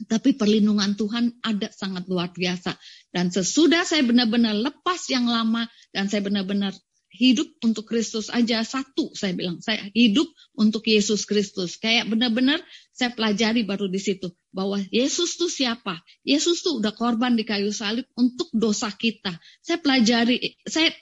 tapi 0.04 0.36
perlindungan 0.36 0.92
Tuhan 0.92 1.40
ada 1.40 1.72
sangat 1.72 2.04
luar 2.04 2.28
biasa. 2.28 2.76
Dan 3.08 3.32
sesudah 3.32 3.80
saya 3.88 4.04
benar-benar 4.04 4.52
lepas 4.52 5.00
yang 5.08 5.24
lama 5.24 5.64
dan 5.88 6.12
saya 6.12 6.20
benar-benar 6.20 6.76
hidup 7.16 7.48
untuk 7.64 7.88
Kristus 7.88 8.28
aja 8.28 8.60
satu 8.60 9.16
saya 9.16 9.32
bilang. 9.32 9.64
Saya 9.64 9.88
hidup 9.96 10.28
untuk 10.52 10.84
Yesus 10.84 11.24
Kristus. 11.24 11.80
Kayak 11.80 12.12
benar-benar 12.12 12.60
saya 12.92 13.16
pelajari 13.16 13.64
baru 13.64 13.88
di 13.88 13.96
situ 13.96 14.30
bahwa 14.52 14.76
Yesus 14.92 15.40
tuh 15.40 15.48
siapa? 15.48 16.04
Yesus 16.22 16.60
tuh 16.60 16.78
udah 16.78 16.92
korban 16.92 17.32
di 17.34 17.48
kayu 17.48 17.72
salib 17.72 18.04
untuk 18.20 18.52
dosa 18.52 18.92
kita. 18.92 19.40
Saya 19.64 19.80
pelajari 19.80 20.60
saya 20.68 20.92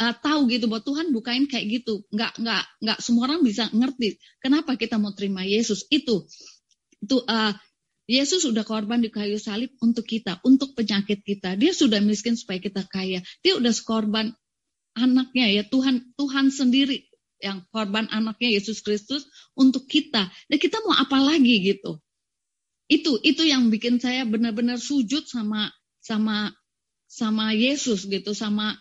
uh, 0.00 0.14
tahu 0.20 0.52
gitu 0.52 0.68
bahwa 0.68 0.84
Tuhan 0.84 1.10
bukain 1.16 1.48
kayak 1.48 1.80
gitu. 1.80 2.04
Nggak 2.12 2.36
nggak 2.36 2.64
nggak 2.84 2.98
semua 3.00 3.32
orang 3.32 3.40
bisa 3.40 3.72
ngerti 3.72 4.20
kenapa 4.44 4.76
kita 4.76 5.00
mau 5.00 5.16
terima 5.16 5.42
Yesus. 5.48 5.88
Itu 5.88 6.28
itu 7.00 7.16
uh, 7.24 7.52
Yesus 8.04 8.44
sudah 8.44 8.68
korban 8.68 9.00
di 9.00 9.08
kayu 9.08 9.40
salib 9.40 9.72
untuk 9.80 10.04
kita, 10.04 10.36
untuk 10.44 10.76
penyakit 10.76 11.24
kita. 11.24 11.56
Dia 11.56 11.72
sudah 11.72 12.04
miskin 12.04 12.36
supaya 12.36 12.60
kita 12.60 12.84
kaya. 12.84 13.24
Dia 13.40 13.56
sudah 13.56 13.72
korban 13.80 14.36
anaknya 14.94 15.46
ya 15.50 15.62
Tuhan 15.66 16.14
Tuhan 16.14 16.50
sendiri 16.54 17.06
yang 17.42 17.66
korban 17.68 18.08
anaknya 18.08 18.56
Yesus 18.56 18.80
Kristus 18.80 19.28
untuk 19.52 19.84
kita. 19.84 20.32
Dan 20.48 20.56
kita 20.56 20.80
mau 20.86 20.96
apa 20.96 21.20
lagi 21.20 21.60
gitu? 21.60 22.00
Itu 22.88 23.20
itu 23.20 23.44
yang 23.44 23.68
bikin 23.68 24.00
saya 24.00 24.24
benar-benar 24.24 24.80
sujud 24.80 25.28
sama 25.28 25.68
sama 26.00 26.52
sama 27.04 27.52
Yesus 27.52 28.08
gitu, 28.08 28.32
sama 28.32 28.74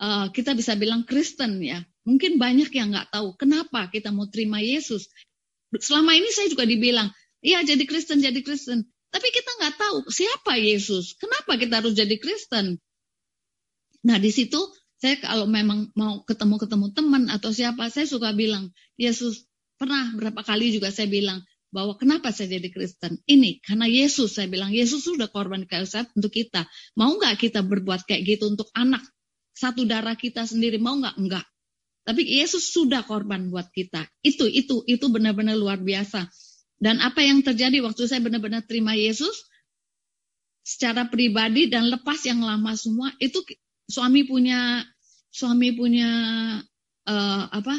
uh, 0.00 0.32
kita 0.32 0.56
bisa 0.56 0.74
bilang 0.74 1.04
Kristen 1.04 1.60
ya. 1.60 1.84
Mungkin 2.06 2.38
banyak 2.38 2.70
yang 2.72 2.94
nggak 2.94 3.12
tahu 3.12 3.36
kenapa 3.36 3.90
kita 3.92 4.14
mau 4.14 4.30
terima 4.30 4.62
Yesus. 4.62 5.10
Selama 5.76 6.14
ini 6.14 6.30
saya 6.32 6.48
juga 6.48 6.64
dibilang 6.64 7.10
Iya 7.44 7.62
jadi 7.62 7.84
Kristen, 7.86 8.18
jadi 8.18 8.42
Kristen. 8.42 8.90
Tapi 9.14 9.28
kita 9.30 9.50
nggak 9.62 9.74
tahu 9.78 9.96
siapa 10.10 10.58
Yesus. 10.58 11.14
Kenapa 11.14 11.54
kita 11.54 11.78
harus 11.78 11.94
jadi 11.94 12.18
Kristen? 12.18 12.82
Nah 14.02 14.18
di 14.18 14.34
situ 14.34 14.58
saya 14.96 15.20
kalau 15.20 15.44
memang 15.44 15.92
mau 15.92 16.24
ketemu-ketemu 16.24 16.86
teman 16.96 17.28
atau 17.28 17.52
siapa, 17.52 17.92
saya 17.92 18.08
suka 18.08 18.32
bilang, 18.32 18.72
Yesus 18.96 19.44
pernah 19.76 20.08
berapa 20.16 20.40
kali 20.40 20.72
juga 20.72 20.88
saya 20.88 21.04
bilang 21.08 21.44
bahwa 21.68 22.00
kenapa 22.00 22.32
saya 22.32 22.56
jadi 22.56 22.72
Kristen? 22.72 23.20
Ini 23.28 23.60
karena 23.60 23.84
Yesus, 23.84 24.40
saya 24.40 24.48
bilang 24.48 24.72
Yesus 24.72 25.04
sudah 25.04 25.28
korban 25.28 25.68
kayu 25.68 25.84
salib 25.84 26.08
untuk 26.16 26.32
kita. 26.32 26.64
Mau 26.96 27.12
nggak 27.20 27.36
kita 27.36 27.60
berbuat 27.60 28.08
kayak 28.08 28.24
gitu 28.24 28.48
untuk 28.48 28.72
anak 28.72 29.04
satu 29.52 29.84
darah 29.84 30.16
kita 30.16 30.48
sendiri? 30.48 30.80
Mau 30.80 30.96
nggak? 30.96 31.16
Enggak. 31.20 31.44
Tapi 32.06 32.22
Yesus 32.22 32.72
sudah 32.72 33.04
korban 33.04 33.52
buat 33.52 33.68
kita. 33.74 34.08
Itu 34.24 34.48
itu 34.48 34.80
itu 34.88 35.06
benar-benar 35.12 35.58
luar 35.58 35.76
biasa. 35.76 36.24
Dan 36.80 37.04
apa 37.04 37.20
yang 37.20 37.44
terjadi 37.44 37.84
waktu 37.84 38.08
saya 38.08 38.24
benar-benar 38.24 38.64
terima 38.64 38.96
Yesus 38.96 39.48
secara 40.64 41.08
pribadi 41.08 41.68
dan 41.68 41.88
lepas 41.92 42.20
yang 42.24 42.40
lama 42.40 42.72
semua 42.74 43.10
itu 43.20 43.42
suami 43.86 44.26
punya 44.26 44.82
suami 45.30 45.74
punya 45.74 46.10
uh, 47.06 47.44
apa? 47.50 47.76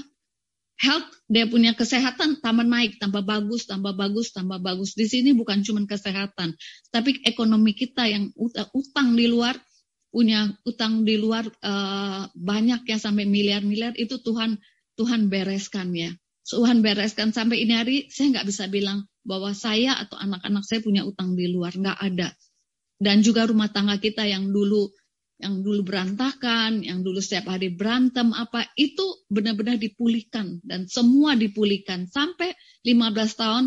Health 0.77 1.09
dia 1.25 1.49
punya 1.49 1.73
kesehatan 1.73 2.37
tambah 2.37 2.61
naik 2.61 3.01
tambah 3.01 3.25
bagus 3.25 3.65
tambah 3.65 3.97
bagus 3.97 4.29
tambah 4.29 4.61
bagus. 4.61 4.93
Di 4.93 5.09
sini 5.09 5.33
bukan 5.33 5.65
cuma 5.65 5.81
kesehatan 5.89 6.53
tapi 6.93 7.17
ekonomi 7.25 7.73
kita 7.73 8.05
yang 8.05 8.29
utang 8.73 9.17
di 9.17 9.25
luar 9.25 9.57
punya 10.13 10.49
utang 10.63 11.03
di 11.03 11.19
luar 11.19 11.49
uh, 11.49 12.29
banyak 12.31 12.87
ya 12.87 12.97
sampai 12.97 13.25
miliar-miliar 13.27 13.93
itu 13.99 14.21
Tuhan 14.21 14.57
Tuhan 14.97 15.29
bereskan 15.29 15.93
ya. 15.93 16.13
Tuhan 16.47 16.79
bereskan. 16.79 17.35
Sampai 17.35 17.67
ini 17.67 17.75
hari 17.75 17.97
saya 18.07 18.39
nggak 18.39 18.47
bisa 18.47 18.71
bilang 18.71 19.03
bahwa 19.27 19.51
saya 19.51 19.99
atau 19.99 20.15
anak-anak 20.15 20.63
saya 20.63 20.79
punya 20.79 21.03
utang 21.03 21.35
di 21.35 21.51
luar 21.51 21.75
nggak 21.75 21.99
ada. 21.99 22.31
Dan 22.97 23.21
juga 23.21 23.45
rumah 23.45 23.69
tangga 23.69 23.99
kita 23.99 24.25
yang 24.25 24.49
dulu 24.49 24.89
yang 25.37 25.61
dulu 25.61 25.85
berantakan, 25.85 26.81
yang 26.81 27.05
dulu 27.05 27.21
setiap 27.21 27.53
hari 27.53 27.69
berantem 27.69 28.33
apa 28.33 28.65
itu 28.73 29.21
benar-benar 29.29 29.77
dipulihkan. 29.77 30.61
Dan 30.65 30.89
semua 30.89 31.37
dipulihkan. 31.37 32.09
Sampai 32.09 32.57
15 32.81 33.37
tahun 33.37 33.63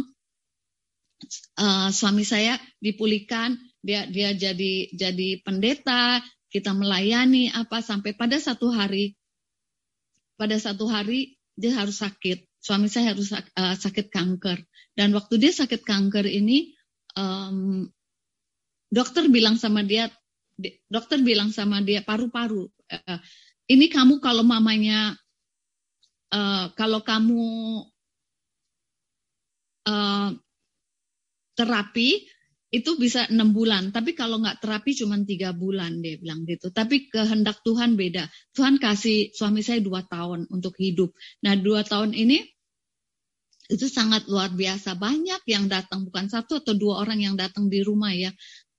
uh, 1.63 1.89
suami 1.95 2.27
saya 2.27 2.59
dipulihkan. 2.83 3.55
Dia 3.81 4.05
dia 4.11 4.35
jadi 4.35 4.93
jadi 4.93 5.41
pendeta 5.41 6.21
kita 6.51 6.75
melayani 6.75 7.55
apa 7.55 7.81
sampai 7.81 8.13
pada 8.13 8.37
satu 8.37 8.69
hari 8.75 9.15
pada 10.35 10.59
satu 10.59 10.91
hari 10.91 11.39
dia 11.55 11.77
harus 11.79 12.03
sakit. 12.03 12.51
Suami 12.61 12.91
saya 12.91 13.15
harus 13.15 13.31
uh, 13.33 13.77
sakit 13.79 14.11
kanker. 14.11 14.59
Dan 14.99 15.15
waktu 15.15 15.39
dia 15.39 15.55
sakit 15.55 15.87
kanker 15.87 16.27
ini 16.27 16.75
um, 17.15 17.87
dokter 18.91 19.31
bilang 19.31 19.55
sama 19.57 19.87
dia 19.87 20.11
dokter 20.87 21.19
bilang 21.25 21.51
sama 21.51 21.81
dia 21.81 22.05
paru-paru 22.05 22.69
uh, 22.69 23.21
ini 23.71 23.87
kamu 23.87 24.19
kalau 24.19 24.43
mamanya 24.43 25.15
uh, 26.35 26.75
kalau 26.75 27.01
kamu 27.07 27.43
uh, 29.87 30.31
terapi 31.55 32.27
itu 32.71 32.95
bisa 32.95 33.27
enam 33.27 33.51
bulan. 33.51 33.91
Tapi 33.91 34.15
kalau 34.15 34.39
nggak 34.39 34.63
terapi 34.63 34.95
cuma 34.95 35.19
tiga 35.27 35.51
bulan 35.51 35.99
dia 35.99 36.15
bilang 36.23 36.47
gitu. 36.47 36.71
Tapi 36.71 37.11
kehendak 37.11 37.63
Tuhan 37.67 37.99
beda. 37.99 38.31
Tuhan 38.55 38.79
kasih 38.79 39.35
suami 39.35 39.61
saya 39.67 39.83
dua 39.83 40.07
tahun 40.07 40.47
untuk 40.55 40.79
hidup. 40.79 41.11
Nah 41.43 41.59
dua 41.59 41.83
tahun 41.83 42.15
ini 42.15 42.39
itu 43.71 43.87
sangat 43.87 44.27
luar 44.27 44.51
biasa. 44.55 44.99
Banyak 44.99 45.47
yang 45.47 45.71
datang, 45.71 46.07
bukan 46.07 46.27
satu 46.27 46.59
atau 46.63 46.75
dua 46.75 47.03
orang 47.07 47.23
yang 47.23 47.35
datang 47.39 47.71
di 47.71 47.83
rumah 47.87 48.11
ya. 48.11 48.31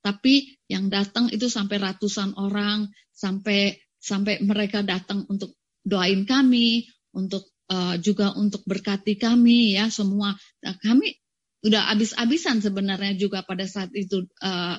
Tapi 0.02 0.58
yang 0.66 0.90
datang 0.90 1.30
itu 1.30 1.46
sampai 1.46 1.78
ratusan 1.78 2.34
orang, 2.34 2.90
sampai 3.14 3.78
sampai 4.02 4.42
mereka 4.42 4.82
datang 4.82 5.22
untuk 5.30 5.54
doain 5.86 6.26
kami, 6.26 6.90
untuk 7.14 7.46
uh, 7.70 7.94
juga 8.02 8.34
untuk 8.34 8.66
berkati 8.66 9.14
kami 9.14 9.78
ya 9.78 9.86
semua. 9.88 10.34
Nah, 10.66 10.74
kami 10.82 11.14
udah 11.62 11.94
habis-habisan 11.94 12.58
sebenarnya 12.58 13.14
juga 13.14 13.46
pada 13.46 13.62
saat 13.70 13.94
itu 13.94 14.26
uh, 14.42 14.76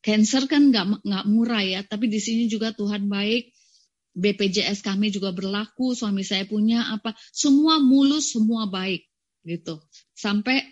cancer 0.00 0.46
kan 0.46 0.70
nggak 0.70 1.02
nggak 1.02 1.24
murah 1.26 1.64
ya. 1.66 1.80
Tapi 1.82 2.06
di 2.06 2.22
sini 2.22 2.46
juga 2.46 2.70
Tuhan 2.70 3.10
baik. 3.10 3.50
BPJS 4.14 4.86
kami 4.86 5.10
juga 5.10 5.34
berlaku 5.34 5.90
suami 5.98 6.22
saya 6.22 6.46
punya 6.46 6.86
apa 6.86 7.18
semua 7.34 7.82
mulus 7.82 8.30
semua 8.30 8.70
baik 8.70 9.02
gitu. 9.42 9.82
Sampai 10.14 10.62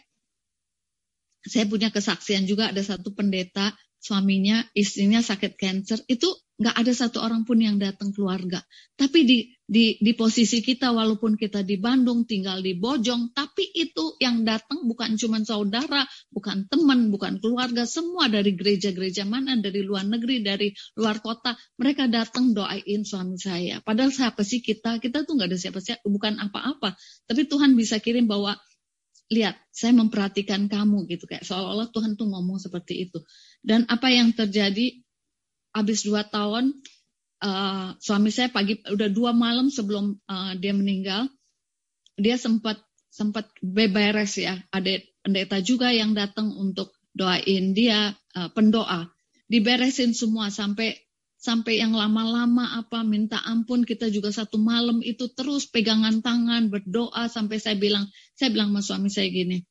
saya 1.46 1.66
punya 1.66 1.90
kesaksian 1.90 2.46
juga 2.46 2.70
ada 2.70 2.82
satu 2.82 3.12
pendeta 3.14 3.74
suaminya 4.02 4.66
istrinya 4.74 5.22
sakit 5.22 5.54
cancer 5.54 6.02
itu 6.10 6.26
nggak 6.62 6.78
ada 6.78 6.92
satu 6.94 7.18
orang 7.18 7.42
pun 7.42 7.58
yang 7.58 7.78
datang 7.82 8.14
keluarga. 8.14 8.62
Tapi 8.94 9.26
di 9.26 9.38
di 9.66 9.98
di 9.98 10.12
posisi 10.14 10.62
kita 10.62 10.94
walaupun 10.94 11.34
kita 11.34 11.66
di 11.66 11.74
Bandung 11.80 12.22
tinggal 12.22 12.62
di 12.62 12.78
Bojong, 12.78 13.34
tapi 13.34 13.66
itu 13.74 14.14
yang 14.22 14.46
datang 14.46 14.86
bukan 14.86 15.18
cuma 15.18 15.42
saudara, 15.42 16.06
bukan 16.30 16.70
teman, 16.70 17.10
bukan 17.10 17.42
keluarga, 17.42 17.82
semua 17.82 18.30
dari 18.30 18.54
gereja-gereja 18.54 19.26
mana, 19.26 19.58
dari 19.58 19.82
luar 19.82 20.06
negeri, 20.06 20.44
dari 20.44 20.70
luar 20.94 21.18
kota, 21.18 21.58
mereka 21.80 22.06
datang 22.06 22.54
doain 22.54 23.02
suami 23.02 23.40
saya. 23.40 23.82
Padahal 23.82 24.14
siapa 24.14 24.46
sih 24.46 24.62
kita? 24.62 25.02
Kita 25.02 25.26
tuh 25.26 25.34
nggak 25.34 25.50
ada 25.50 25.58
siapa-siapa, 25.58 26.06
bukan 26.06 26.38
apa-apa. 26.38 26.94
Tapi 27.26 27.48
Tuhan 27.50 27.74
bisa 27.74 27.98
kirim 27.98 28.30
bahwa 28.30 28.54
lihat 29.32 29.56
saya 29.72 29.96
memperhatikan 29.96 30.68
kamu 30.68 31.08
gitu 31.08 31.24
kayak 31.24 31.48
seolah-olah 31.48 31.88
Tuhan 31.88 32.20
tuh 32.20 32.28
ngomong 32.28 32.60
seperti 32.60 33.08
itu. 33.08 33.24
Dan 33.64 33.88
apa 33.88 34.12
yang 34.12 34.36
terjadi 34.36 35.00
habis 35.72 36.04
dua 36.04 36.28
tahun 36.28 36.76
uh, 37.40 37.96
suami 37.96 38.28
saya 38.28 38.52
pagi 38.52 38.84
udah 38.84 39.08
dua 39.08 39.32
malam 39.32 39.72
sebelum 39.72 40.20
uh, 40.28 40.52
dia 40.60 40.76
meninggal 40.76 41.32
dia 42.20 42.36
sempat 42.36 42.76
sempat 43.08 43.48
beberes 43.64 44.36
ya. 44.36 44.60
Ada 44.68 45.00
pendeta 45.24 45.64
juga 45.64 45.88
yang 45.88 46.12
datang 46.12 46.52
untuk 46.52 46.92
doain 47.16 47.72
dia 47.72 48.12
uh, 48.36 48.48
pendoa. 48.52 49.08
Diberesin 49.48 50.12
semua 50.12 50.48
sampai 50.52 50.96
sampai 51.42 51.82
yang 51.82 51.90
lama-lama 51.90 52.78
apa 52.78 53.02
minta 53.02 53.42
ampun 53.42 53.82
kita 53.82 54.06
juga 54.14 54.30
satu 54.30 54.62
malam 54.62 55.02
itu 55.02 55.26
terus 55.34 55.66
pegangan 55.66 56.22
tangan 56.22 56.70
berdoa 56.70 57.26
sampai 57.26 57.58
saya 57.58 57.74
bilang 57.74 58.06
saya 58.38 58.54
bilang 58.54 58.70
sama 58.70 58.80
suami 58.86 59.10
saya 59.10 59.26
gini 59.26 59.66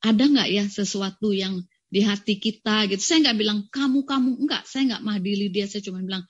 ada 0.00 0.24
nggak 0.24 0.48
ya 0.48 0.64
sesuatu 0.64 1.36
yang 1.36 1.60
di 1.86 2.00
hati 2.02 2.36
kita 2.36 2.90
gitu. 2.90 3.02
Saya 3.02 3.30
nggak 3.30 3.38
bilang 3.38 3.58
kamu 3.70 4.04
kamu 4.04 4.30
enggak, 4.46 4.62
saya 4.66 4.94
nggak 4.94 5.04
mahdili 5.06 5.46
dia, 5.48 5.70
saya 5.70 5.82
cuma 5.82 6.02
bilang 6.02 6.26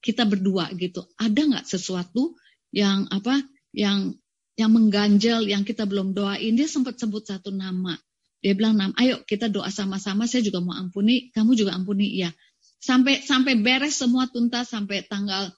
kita 0.00 0.24
berdua 0.24 0.72
gitu. 0.78 1.04
Ada 1.20 1.40
nggak 1.46 1.66
sesuatu 1.68 2.34
yang 2.72 3.06
apa 3.12 3.42
yang 3.76 4.16
yang 4.56 4.70
mengganjal 4.72 5.44
yang 5.44 5.62
kita 5.62 5.84
belum 5.84 6.16
doain? 6.16 6.56
Dia 6.56 6.68
sempat 6.68 6.96
sebut 6.96 7.28
satu 7.28 7.52
nama. 7.52 7.96
Dia 8.40 8.52
bilang, 8.56 8.78
ayo 8.96 9.24
kita 9.26 9.50
doa 9.52 9.68
sama-sama. 9.72 10.24
Saya 10.28 10.44
juga 10.44 10.62
mau 10.62 10.76
ampuni, 10.76 11.32
kamu 11.34 11.56
juga 11.56 11.74
ampuni 11.76 12.20
ya. 12.20 12.30
Sampai 12.76 13.24
sampai 13.24 13.58
beres 13.58 13.98
semua 13.98 14.28
tuntas 14.30 14.70
sampai 14.70 15.02
tanggal 15.08 15.50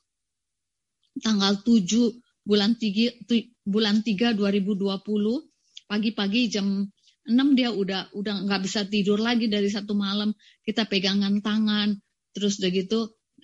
tanggal 1.19 1.61
7 1.61 2.15
bulan 2.47 2.79
3 2.79 3.27
bulan 3.67 4.01
3 4.01 4.39
2020 4.39 4.97
pagi-pagi 5.91 6.41
jam 6.49 6.87
6 7.29 7.59
dia 7.59 7.69
udah 7.69 8.09
udah 8.17 8.35
nggak 8.49 8.63
bisa 8.65 8.89
tidur 8.89 9.21
lagi 9.21 9.53
dari 9.53 9.69
satu 9.69 9.93
malam. 9.93 10.33
Kita 10.65 10.89
pegangan 10.89 11.45
tangan 11.45 11.99
terus 12.33 12.57
udah 12.63 12.71
gitu 12.73 13.01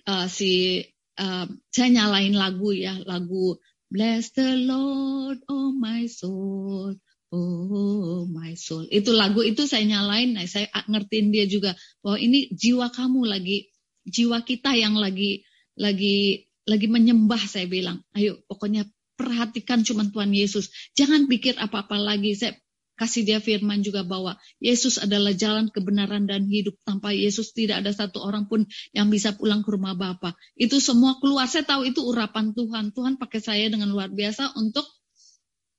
uh, 0.09 0.25
si 0.25 0.81
uh, 1.19 1.45
saya 1.69 1.89
nyalain 1.91 2.33
lagu 2.33 2.73
ya 2.73 2.97
lagu 3.05 3.59
Bless 3.85 4.33
the 4.33 4.57
Lord 4.65 5.45
oh 5.45 5.69
my 5.69 6.09
soul 6.09 6.97
oh 7.35 8.23
my 8.31 8.55
soul 8.55 8.87
itu 8.87 9.11
lagu 9.11 9.43
itu 9.43 9.67
saya 9.67 9.83
nyalain 9.83 10.33
nah 10.33 10.47
saya 10.47 10.71
ngertiin 10.71 11.35
dia 11.35 11.45
juga 11.45 11.75
bahwa 11.99 12.17
ini 12.17 12.47
jiwa 12.55 12.87
kamu 12.89 13.27
lagi 13.27 13.69
jiwa 14.07 14.41
kita 14.47 14.71
yang 14.73 14.95
lagi 14.95 15.43
lagi 15.75 16.47
lagi 16.63 16.87
menyembah 16.87 17.41
saya 17.43 17.67
bilang 17.67 18.01
ayo 18.15 18.39
pokoknya 18.47 18.87
perhatikan 19.19 19.83
cuma 19.83 20.07
Tuhan 20.07 20.31
Yesus 20.31 20.71
jangan 20.95 21.27
pikir 21.27 21.59
apa-apa 21.59 21.99
lagi 21.99 22.35
saya 22.39 22.55
kasih 22.95 23.27
dia 23.27 23.39
firman 23.43 23.83
juga 23.83 24.07
bahwa 24.07 24.39
Yesus 24.63 24.97
adalah 24.97 25.35
jalan 25.35 25.67
kebenaran 25.67 26.25
dan 26.25 26.47
hidup. 26.47 26.79
Tanpa 26.87 27.11
Yesus 27.11 27.51
tidak 27.51 27.83
ada 27.83 27.91
satu 27.91 28.23
orang 28.23 28.47
pun 28.47 28.63
yang 28.95 29.11
bisa 29.11 29.35
pulang 29.35 29.61
ke 29.61 29.69
rumah 29.75 29.93
Bapa. 29.93 30.33
Itu 30.55 30.79
semua 30.79 31.19
keluar. 31.19 31.45
Saya 31.51 31.67
tahu 31.67 31.91
itu 31.91 32.01
urapan 32.01 32.55
Tuhan. 32.55 32.95
Tuhan 32.95 33.19
pakai 33.19 33.43
saya 33.43 33.67
dengan 33.67 33.91
luar 33.91 34.09
biasa 34.15 34.55
untuk 34.55 34.87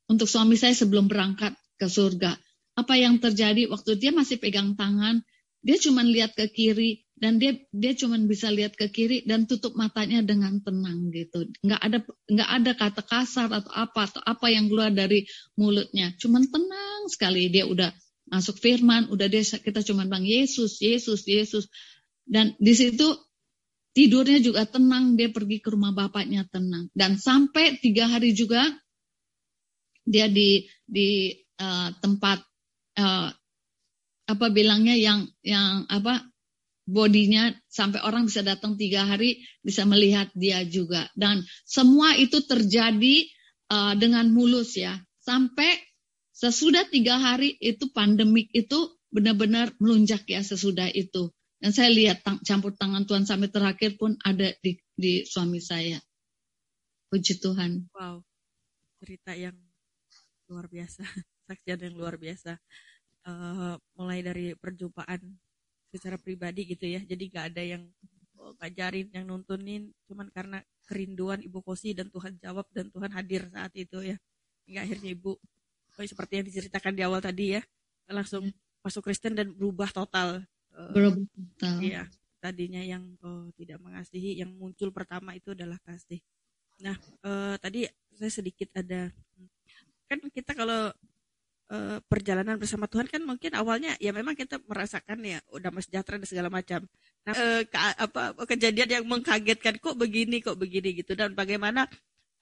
untuk 0.07 0.31
suami 0.31 0.55
saya 0.59 0.75
sebelum 0.75 1.11
berangkat 1.11 1.55
ke 1.77 1.87
surga. 1.87 2.39
Apa 2.77 2.95
yang 2.99 3.19
terjadi? 3.19 3.67
Waktu 3.71 3.99
dia 3.99 4.13
masih 4.13 4.37
pegang 4.39 4.77
tangan, 4.77 5.25
dia 5.65 5.77
cuma 5.81 6.05
lihat 6.07 6.37
ke 6.37 6.47
kiri, 6.53 7.07
dan 7.17 7.41
dia 7.41 7.57
dia 7.73 7.97
cuma 7.97 8.21
bisa 8.21 8.53
lihat 8.53 8.77
ke 8.77 8.93
kiri 8.93 9.25
dan 9.25 9.49
tutup 9.49 9.73
matanya 9.73 10.21
dengan 10.21 10.61
tenang 10.61 11.09
gitu. 11.09 11.49
Nggak 11.65 11.81
ada 11.81 11.99
nggak 12.29 12.51
ada 12.61 12.71
kata 12.77 13.03
kasar 13.03 13.49
atau 13.49 13.73
apa 13.73 14.01
atau 14.05 14.21
apa 14.21 14.47
yang 14.53 14.69
keluar 14.69 14.93
dari 14.93 15.25
mulutnya. 15.57 16.13
Cuma 16.21 16.45
tenang 16.45 17.09
sekali 17.09 17.49
dia 17.49 17.65
udah 17.65 17.89
masuk 18.29 18.61
firman 18.61 19.09
udah 19.09 19.33
dia 19.33 19.41
kita 19.41 19.81
cuma 19.87 20.05
bilang 20.05 20.29
Yesus 20.29 20.77
Yesus 20.85 21.25
Yesus. 21.25 21.73
Dan 22.29 22.53
di 22.61 22.77
situ 22.77 23.17
tidurnya 23.97 24.45
juga 24.45 24.69
tenang 24.69 25.17
dia 25.17 25.33
pergi 25.33 25.65
ke 25.65 25.73
rumah 25.73 25.97
bapaknya 25.97 26.45
tenang. 26.53 26.93
Dan 26.93 27.17
sampai 27.17 27.81
tiga 27.81 28.13
hari 28.13 28.37
juga 28.37 28.61
dia 30.07 30.31
di 30.31 30.65
di 30.87 31.35
uh, 31.59 31.91
tempat 31.99 32.39
uh, 32.97 33.29
apa 34.27 34.47
bilangnya 34.51 34.95
yang 34.95 35.27
yang 35.43 35.87
apa 35.91 36.23
bodinya 36.87 37.51
sampai 37.67 37.99
orang 38.07 38.31
bisa 38.31 38.47
datang 38.47 38.79
tiga 38.79 39.03
hari 39.05 39.43
bisa 39.61 39.83
melihat 39.83 40.31
dia 40.39 40.63
juga. 40.63 41.11
Dan 41.19 41.43
semua 41.67 42.15
itu 42.15 42.47
terjadi 42.47 43.27
uh, 43.75 43.95
dengan 43.99 44.31
mulus 44.31 44.79
ya. 44.79 44.95
Sampai 45.19 45.75
sesudah 46.31 46.87
tiga 46.87 47.19
hari 47.19 47.59
itu 47.59 47.91
pandemik 47.91 48.55
itu 48.55 48.95
benar-benar 49.11 49.75
melunjak 49.83 50.23
ya 50.31 50.41
sesudah 50.47 50.87
itu. 50.95 51.35
Dan 51.59 51.75
saya 51.75 51.91
lihat 51.91 52.23
tang 52.23 52.39
campur 52.47 52.79
tangan 52.79 53.09
Tuhan 53.09 53.27
sampai 53.27 53.51
terakhir 53.51 53.99
pun 53.99 54.15
ada 54.23 54.55
di, 54.63 54.79
di 54.95 55.27
suami 55.27 55.59
saya. 55.59 55.99
Puji 57.11 57.43
Tuhan. 57.43 57.91
Wow. 57.91 58.23
Cerita 59.03 59.35
yang 59.35 59.57
luar 60.51 60.67
biasa. 60.71 61.03
Saksian 61.49 61.81
yang 61.83 61.95
luar 61.99 62.17
biasa. 62.19 62.59
Uh, 63.27 63.75
mulai 63.99 64.23
dari 64.23 64.55
perjumpaan 64.55 65.19
secara 65.91 66.17
pribadi 66.19 66.67
gitu 66.67 66.87
ya. 66.87 67.03
Jadi 67.03 67.31
nggak 67.31 67.47
ada 67.55 67.63
yang 67.63 67.83
oh, 68.39 68.55
ngajarin 68.63 69.11
yang 69.11 69.27
nontonin 69.27 69.91
cuman 70.07 70.31
karena 70.31 70.63
kerinduan 70.87 71.43
ibu 71.43 71.59
kosi 71.63 71.95
dan 71.95 72.07
Tuhan 72.11 72.39
jawab 72.39 72.71
dan 72.71 72.87
Tuhan 72.91 73.11
hadir 73.11 73.51
saat 73.51 73.73
itu 73.75 74.03
ya. 74.03 74.17
Hingga 74.67 74.81
akhirnya 74.87 75.11
ibu 75.15 75.35
oh, 75.97 76.05
seperti 76.07 76.33
yang 76.43 76.47
diceritakan 76.47 76.93
di 76.95 77.03
awal 77.03 77.19
tadi 77.23 77.59
ya 77.59 77.63
langsung 78.07 78.47
masuk 78.87 79.03
Kristen 79.11 79.35
dan 79.35 79.51
berubah 79.51 79.91
total. 79.91 80.47
Eh, 80.71 80.93
berubah 80.95 81.27
total. 81.27 81.77
iya 81.83 82.03
tadinya 82.39 82.79
yang 82.79 83.03
oh, 83.27 83.51
tidak 83.59 83.83
mengasihi 83.83 84.39
yang 84.39 84.55
muncul 84.55 84.95
pertama 84.95 85.35
itu 85.35 85.51
adalah 85.51 85.81
kasih. 85.83 86.23
Nah 86.85 86.95
uh, 87.27 87.59
tadi 87.59 87.89
saya 88.15 88.31
sedikit 88.31 88.71
ada 88.77 89.11
kan 90.07 90.19
kita 90.31 90.55
kalau 90.55 90.91
uh, 91.71 91.99
perjalanan 92.07 92.57
bersama 92.59 92.87
Tuhan 92.87 93.11
kan 93.11 93.23
mungkin 93.23 93.55
awalnya 93.59 93.95
ya 93.99 94.15
memang 94.15 94.39
kita 94.39 94.63
merasakan 94.67 95.23
ya 95.23 95.39
udah 95.51 95.71
sejahtera 95.83 96.19
dan 96.23 96.29
segala 96.29 96.49
macam. 96.51 96.87
Nah, 97.27 97.35
uh, 97.35 97.63
ke, 97.67 97.79
apa 97.79 98.23
kejadian 98.47 99.03
yang 99.03 99.05
mengkagetkan 99.07 99.79
kok 99.83 99.99
begini 99.99 100.43
kok 100.43 100.59
begini 100.59 100.95
gitu 101.03 101.19
dan 101.19 101.35
bagaimana 101.35 101.91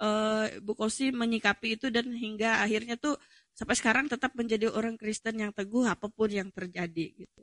uh, 0.00 0.46
Bu 0.60 0.76
Kosi 0.76 1.10
menyikapi 1.10 1.80
itu 1.80 1.88
dan 1.88 2.12
hingga 2.12 2.60
akhirnya 2.60 3.00
tuh 3.00 3.16
sampai 3.54 3.76
sekarang 3.78 4.06
tetap 4.10 4.34
menjadi 4.34 4.68
orang 4.68 4.98
Kristen 4.98 5.38
yang 5.38 5.54
teguh 5.54 5.86
apa 5.86 6.10
pun 6.10 6.28
yang 6.28 6.50
terjadi 6.50 7.14
gitu. 7.14 7.40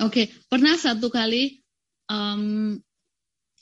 Oke, 0.00 0.08
okay. 0.08 0.26
pernah 0.48 0.72
satu 0.80 1.12
kali 1.12 1.60
um, 2.08 2.80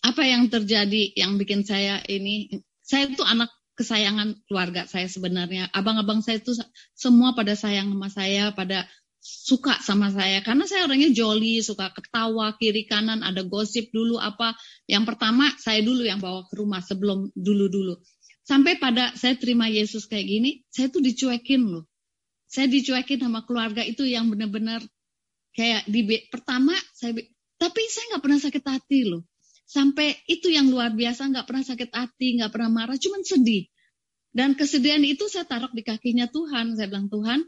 apa 0.01 0.23
yang 0.23 0.47
terjadi 0.47 1.13
yang 1.19 1.35
bikin 1.37 1.67
saya 1.67 2.01
ini 2.07 2.63
saya 2.81 3.11
itu 3.11 3.21
anak 3.27 3.51
kesayangan 3.81 4.37
keluarga 4.45 4.85
saya 4.85 5.09
sebenarnya. 5.09 5.73
Abang-abang 5.73 6.21
saya 6.21 6.37
itu 6.37 6.53
semua 6.93 7.33
pada 7.33 7.57
sayang 7.57 7.89
sama 7.97 8.13
saya, 8.13 8.53
pada 8.53 8.85
suka 9.21 9.77
sama 9.81 10.13
saya 10.13 10.45
karena 10.45 10.69
saya 10.69 10.85
orangnya 10.85 11.13
jolly, 11.17 11.65
suka 11.65 11.89
ketawa 11.97 12.53
kiri 12.61 12.85
kanan, 12.85 13.25
ada 13.25 13.41
gosip 13.41 13.89
dulu 13.89 14.21
apa. 14.21 14.53
Yang 14.85 15.17
pertama 15.17 15.49
saya 15.57 15.81
dulu 15.81 16.05
yang 16.05 16.21
bawa 16.21 16.45
ke 16.45 16.61
rumah 16.61 16.85
sebelum 16.85 17.33
dulu-dulu. 17.33 17.97
Sampai 18.45 18.77
pada 18.77 19.17
saya 19.17 19.41
terima 19.41 19.73
Yesus 19.73 20.05
kayak 20.05 20.27
gini, 20.29 20.51
saya 20.69 20.93
tuh 20.93 21.01
dicuekin 21.01 21.65
loh. 21.65 21.89
Saya 22.45 22.69
dicuekin 22.69 23.25
sama 23.25 23.49
keluarga 23.49 23.81
itu 23.81 24.05
yang 24.05 24.29
benar-benar 24.29 24.85
kayak 25.57 25.89
di 25.89 26.05
pertama 26.29 26.75
saya 26.93 27.17
tapi 27.61 27.81
saya 27.91 28.05
nggak 28.15 28.23
pernah 28.23 28.41
sakit 28.41 28.65
hati 28.65 29.01
loh 29.07 29.30
sampai 29.71 30.19
itu 30.27 30.51
yang 30.51 30.67
luar 30.67 30.91
biasa 30.91 31.31
nggak 31.31 31.47
pernah 31.47 31.63
sakit 31.63 31.91
hati 31.95 32.43
nggak 32.43 32.51
pernah 32.51 32.71
marah 32.75 32.99
cuman 32.99 33.23
sedih. 33.23 33.71
Dan 34.35 34.59
kesedihan 34.59 35.03
itu 35.03 35.31
saya 35.31 35.47
taruh 35.47 35.71
di 35.71 35.87
kakinya 35.87 36.27
Tuhan. 36.27 36.75
Saya 36.75 36.91
bilang 36.91 37.07
Tuhan 37.07 37.47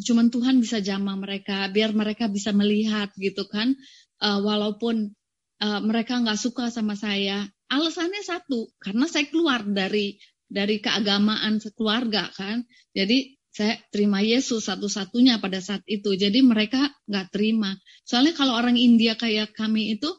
cuman 0.00 0.32
Tuhan 0.32 0.64
bisa 0.64 0.80
jamah 0.80 1.12
mereka 1.18 1.68
biar 1.68 1.92
mereka 1.92 2.30
bisa 2.30 2.54
melihat 2.54 3.10
gitu 3.18 3.50
kan. 3.50 3.74
Uh, 4.22 4.38
walaupun 4.46 5.10
uh, 5.58 5.80
mereka 5.82 6.22
nggak 6.22 6.38
suka 6.38 6.70
sama 6.70 6.94
saya. 6.94 7.50
Alasannya 7.66 8.22
satu 8.22 8.70
karena 8.78 9.10
saya 9.10 9.26
keluar 9.26 9.66
dari 9.66 10.22
dari 10.46 10.78
keagamaan 10.78 11.58
keluarga 11.74 12.30
kan. 12.30 12.62
Jadi 12.94 13.38
saya 13.50 13.74
terima 13.90 14.22
Yesus 14.22 14.70
satu-satunya 14.70 15.42
pada 15.42 15.58
saat 15.58 15.82
itu. 15.90 16.14
Jadi 16.14 16.46
mereka 16.46 16.94
nggak 17.10 17.34
terima. 17.34 17.74
Soalnya 18.06 18.38
kalau 18.38 18.54
orang 18.54 18.78
India 18.78 19.18
kayak 19.18 19.54
kami 19.54 19.98
itu 19.98 20.10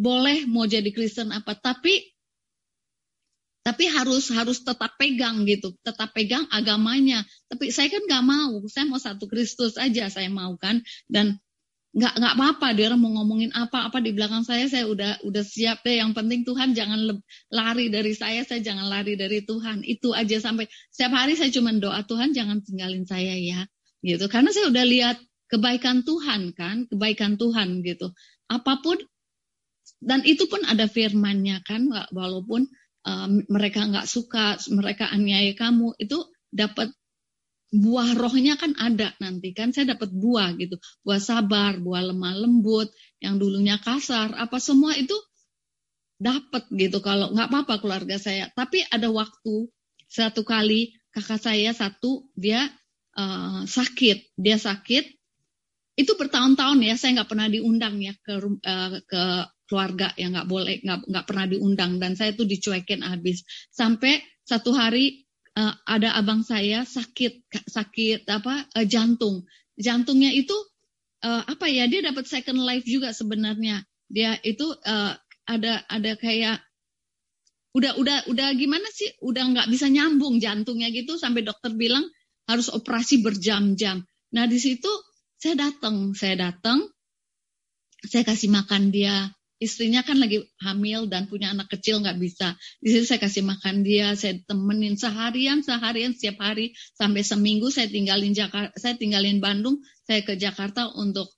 boleh 0.00 0.48
mau 0.48 0.64
jadi 0.64 0.88
Kristen 0.88 1.28
apa 1.36 1.52
tapi 1.60 2.08
tapi 3.60 3.84
harus 3.92 4.32
harus 4.32 4.64
tetap 4.64 4.96
pegang 4.96 5.44
gitu 5.44 5.76
tetap 5.84 6.16
pegang 6.16 6.48
agamanya. 6.48 7.20
Tapi 7.44 7.68
saya 7.68 7.92
kan 7.92 8.02
nggak 8.08 8.24
mau 8.24 8.64
saya 8.72 8.88
mau 8.88 8.96
satu 8.96 9.28
Kristus 9.28 9.76
aja 9.76 10.08
saya 10.08 10.32
mau 10.32 10.56
kan 10.56 10.80
dan 11.12 11.36
nggak 11.90 12.22
nggak 12.22 12.34
apa-apa 12.38 12.70
dia 12.72 12.94
mau 12.94 13.10
ngomongin 13.20 13.50
apa-apa 13.50 13.98
di 13.98 14.14
belakang 14.14 14.46
saya 14.46 14.70
saya 14.70 14.88
udah 14.88 15.20
udah 15.28 15.44
siap 15.44 15.84
deh. 15.84 16.00
Yang 16.00 16.16
penting 16.16 16.40
Tuhan 16.48 16.72
jangan 16.72 17.20
lari 17.52 17.92
dari 17.92 18.16
saya 18.16 18.40
saya 18.48 18.64
jangan 18.64 18.88
lari 18.88 19.20
dari 19.20 19.44
Tuhan. 19.44 19.84
Itu 19.84 20.16
aja 20.16 20.40
sampai 20.40 20.64
setiap 20.88 21.12
hari 21.20 21.36
saya 21.36 21.52
cuma 21.52 21.76
doa 21.76 22.00
Tuhan 22.08 22.32
jangan 22.32 22.64
tinggalin 22.64 23.04
saya 23.04 23.36
ya 23.36 23.68
gitu. 24.00 24.24
Karena 24.32 24.48
saya 24.56 24.72
udah 24.72 24.84
lihat 24.88 25.20
kebaikan 25.52 26.00
Tuhan 26.06 26.56
kan 26.56 26.88
kebaikan 26.88 27.36
Tuhan 27.36 27.84
gitu. 27.84 28.08
Apa 28.48 28.80
pun 28.80 28.96
dan 30.00 30.24
itu 30.24 30.48
pun 30.48 30.64
ada 30.64 30.88
firmannya 30.88 31.60
kan, 31.60 31.92
walaupun 32.08 32.64
um, 33.04 33.32
mereka 33.52 33.84
nggak 33.84 34.08
suka, 34.08 34.56
mereka 34.72 35.12
aniaya 35.12 35.52
kamu, 35.52 35.92
itu 36.00 36.24
dapat 36.48 36.88
buah 37.70 38.18
rohnya 38.18 38.58
kan 38.58 38.74
ada 38.80 39.14
nanti 39.22 39.52
kan. 39.52 39.70
Saya 39.70 39.94
dapat 39.94 40.10
buah 40.10 40.56
gitu. 40.58 40.80
Buah 41.06 41.22
sabar 41.22 41.78
buah 41.78 42.10
lemah 42.10 42.34
lembut 42.34 42.90
yang 43.22 43.38
dulunya 43.38 43.78
kasar 43.78 44.34
apa 44.34 44.58
semua 44.58 44.98
itu 44.98 45.14
dapat 46.18 46.66
gitu 46.74 46.98
kalau 46.98 47.30
nggak 47.30 47.48
apa-apa 47.52 47.74
keluarga 47.78 48.16
saya. 48.18 48.50
Tapi 48.56 48.82
ada 48.90 49.12
waktu 49.12 49.70
satu 50.10 50.42
kali 50.42 50.96
kakak 51.14 51.38
saya 51.38 51.70
satu 51.70 52.26
dia 52.34 52.66
uh, 53.14 53.62
sakit. 53.68 54.34
Dia 54.34 54.58
sakit 54.58 55.20
itu 56.00 56.12
bertahun-tahun 56.16 56.80
ya 56.80 56.96
saya 56.96 57.20
nggak 57.20 57.30
pernah 57.30 57.46
diundang 57.52 58.00
ya 58.00 58.16
ke 58.24 58.34
uh, 58.40 58.98
ke 59.04 59.22
keluarga 59.70 60.10
yang 60.18 60.34
nggak 60.34 60.50
boleh 60.50 60.82
nggak 60.82 61.06
nggak 61.06 61.26
pernah 61.30 61.46
diundang. 61.46 62.02
Dan 62.02 62.18
saya 62.18 62.34
tuh 62.34 62.50
dicuekin 62.50 63.06
habis. 63.06 63.46
Sampai 63.70 64.18
satu 64.42 64.74
hari 64.74 65.22
uh, 65.54 65.74
ada 65.86 66.18
abang 66.18 66.42
saya 66.42 66.82
sakit 66.82 67.46
sakit 67.70 68.26
apa 68.26 68.66
uh, 68.74 68.86
jantung. 68.86 69.46
Jantungnya 69.78 70.34
itu 70.34 70.52
uh, 71.22 71.46
apa 71.46 71.70
ya 71.70 71.86
dia 71.86 72.02
dapat 72.02 72.26
second 72.26 72.58
life 72.58 72.84
juga 72.84 73.14
sebenarnya. 73.14 73.86
Dia 74.10 74.34
itu 74.42 74.66
uh, 74.66 75.14
ada 75.46 75.86
ada 75.86 76.12
kayak 76.18 76.58
udah 77.70 77.94
udah 77.94 78.18
udah 78.26 78.48
gimana 78.58 78.90
sih? 78.90 79.14
Udah 79.22 79.46
nggak 79.54 79.70
bisa 79.70 79.86
nyambung 79.86 80.42
jantungnya 80.42 80.90
gitu 80.90 81.14
sampai 81.14 81.46
dokter 81.46 81.70
bilang 81.78 82.02
harus 82.50 82.66
operasi 82.66 83.22
berjam-jam. 83.22 84.02
Nah 84.34 84.44
di 84.50 84.58
situ 84.58 84.90
saya 85.40 85.56
datang, 85.56 86.12
saya 86.12 86.50
datang, 86.50 86.84
saya 88.04 88.26
kasih 88.26 88.50
makan 88.52 88.90
dia. 88.92 89.32
Istrinya 89.60 90.00
kan 90.00 90.16
lagi 90.16 90.40
hamil 90.64 91.04
dan 91.12 91.28
punya 91.28 91.52
anak 91.52 91.68
kecil 91.68 92.00
nggak 92.00 92.16
bisa. 92.16 92.56
Di 92.80 92.96
situ 92.96 93.04
saya 93.04 93.20
kasih 93.20 93.44
makan 93.44 93.84
dia, 93.84 94.16
saya 94.16 94.40
temenin 94.48 94.96
seharian, 94.96 95.60
seharian 95.60 96.16
setiap 96.16 96.40
hari 96.40 96.72
sampai 96.96 97.20
seminggu 97.20 97.68
saya 97.68 97.92
tinggalin 97.92 98.32
Jakarta, 98.32 98.72
saya 98.80 98.96
tinggalin 98.96 99.36
Bandung, 99.36 99.84
saya 100.08 100.24
ke 100.24 100.40
Jakarta 100.40 100.88
untuk 100.96 101.28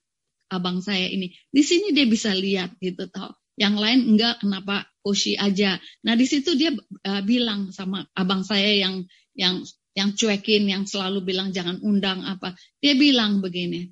abang 0.55 0.79
saya 0.79 1.11
ini. 1.11 1.35
Di 1.51 1.67
sini 1.67 1.91
dia 1.91 2.07
bisa 2.07 2.31
lihat 2.31 2.79
gitu 2.79 3.11
tau. 3.11 3.35
Yang 3.59 3.75
lain 3.83 4.01
enggak 4.15 4.39
kenapa 4.39 4.87
Koshi 5.03 5.35
aja. 5.35 5.83
Nah 6.07 6.15
di 6.15 6.25
situ 6.31 6.55
dia 6.55 6.71
uh, 6.79 7.23
bilang 7.27 7.75
sama 7.75 8.07
abang 8.15 8.47
saya 8.47 8.71
yang 8.71 9.03
yang 9.35 9.67
yang 9.99 10.15
cuekin, 10.15 10.71
yang 10.71 10.87
selalu 10.87 11.27
bilang 11.27 11.51
jangan 11.51 11.83
undang 11.83 12.23
apa. 12.23 12.55
Dia 12.79 12.95
bilang 12.95 13.43
begini, 13.43 13.91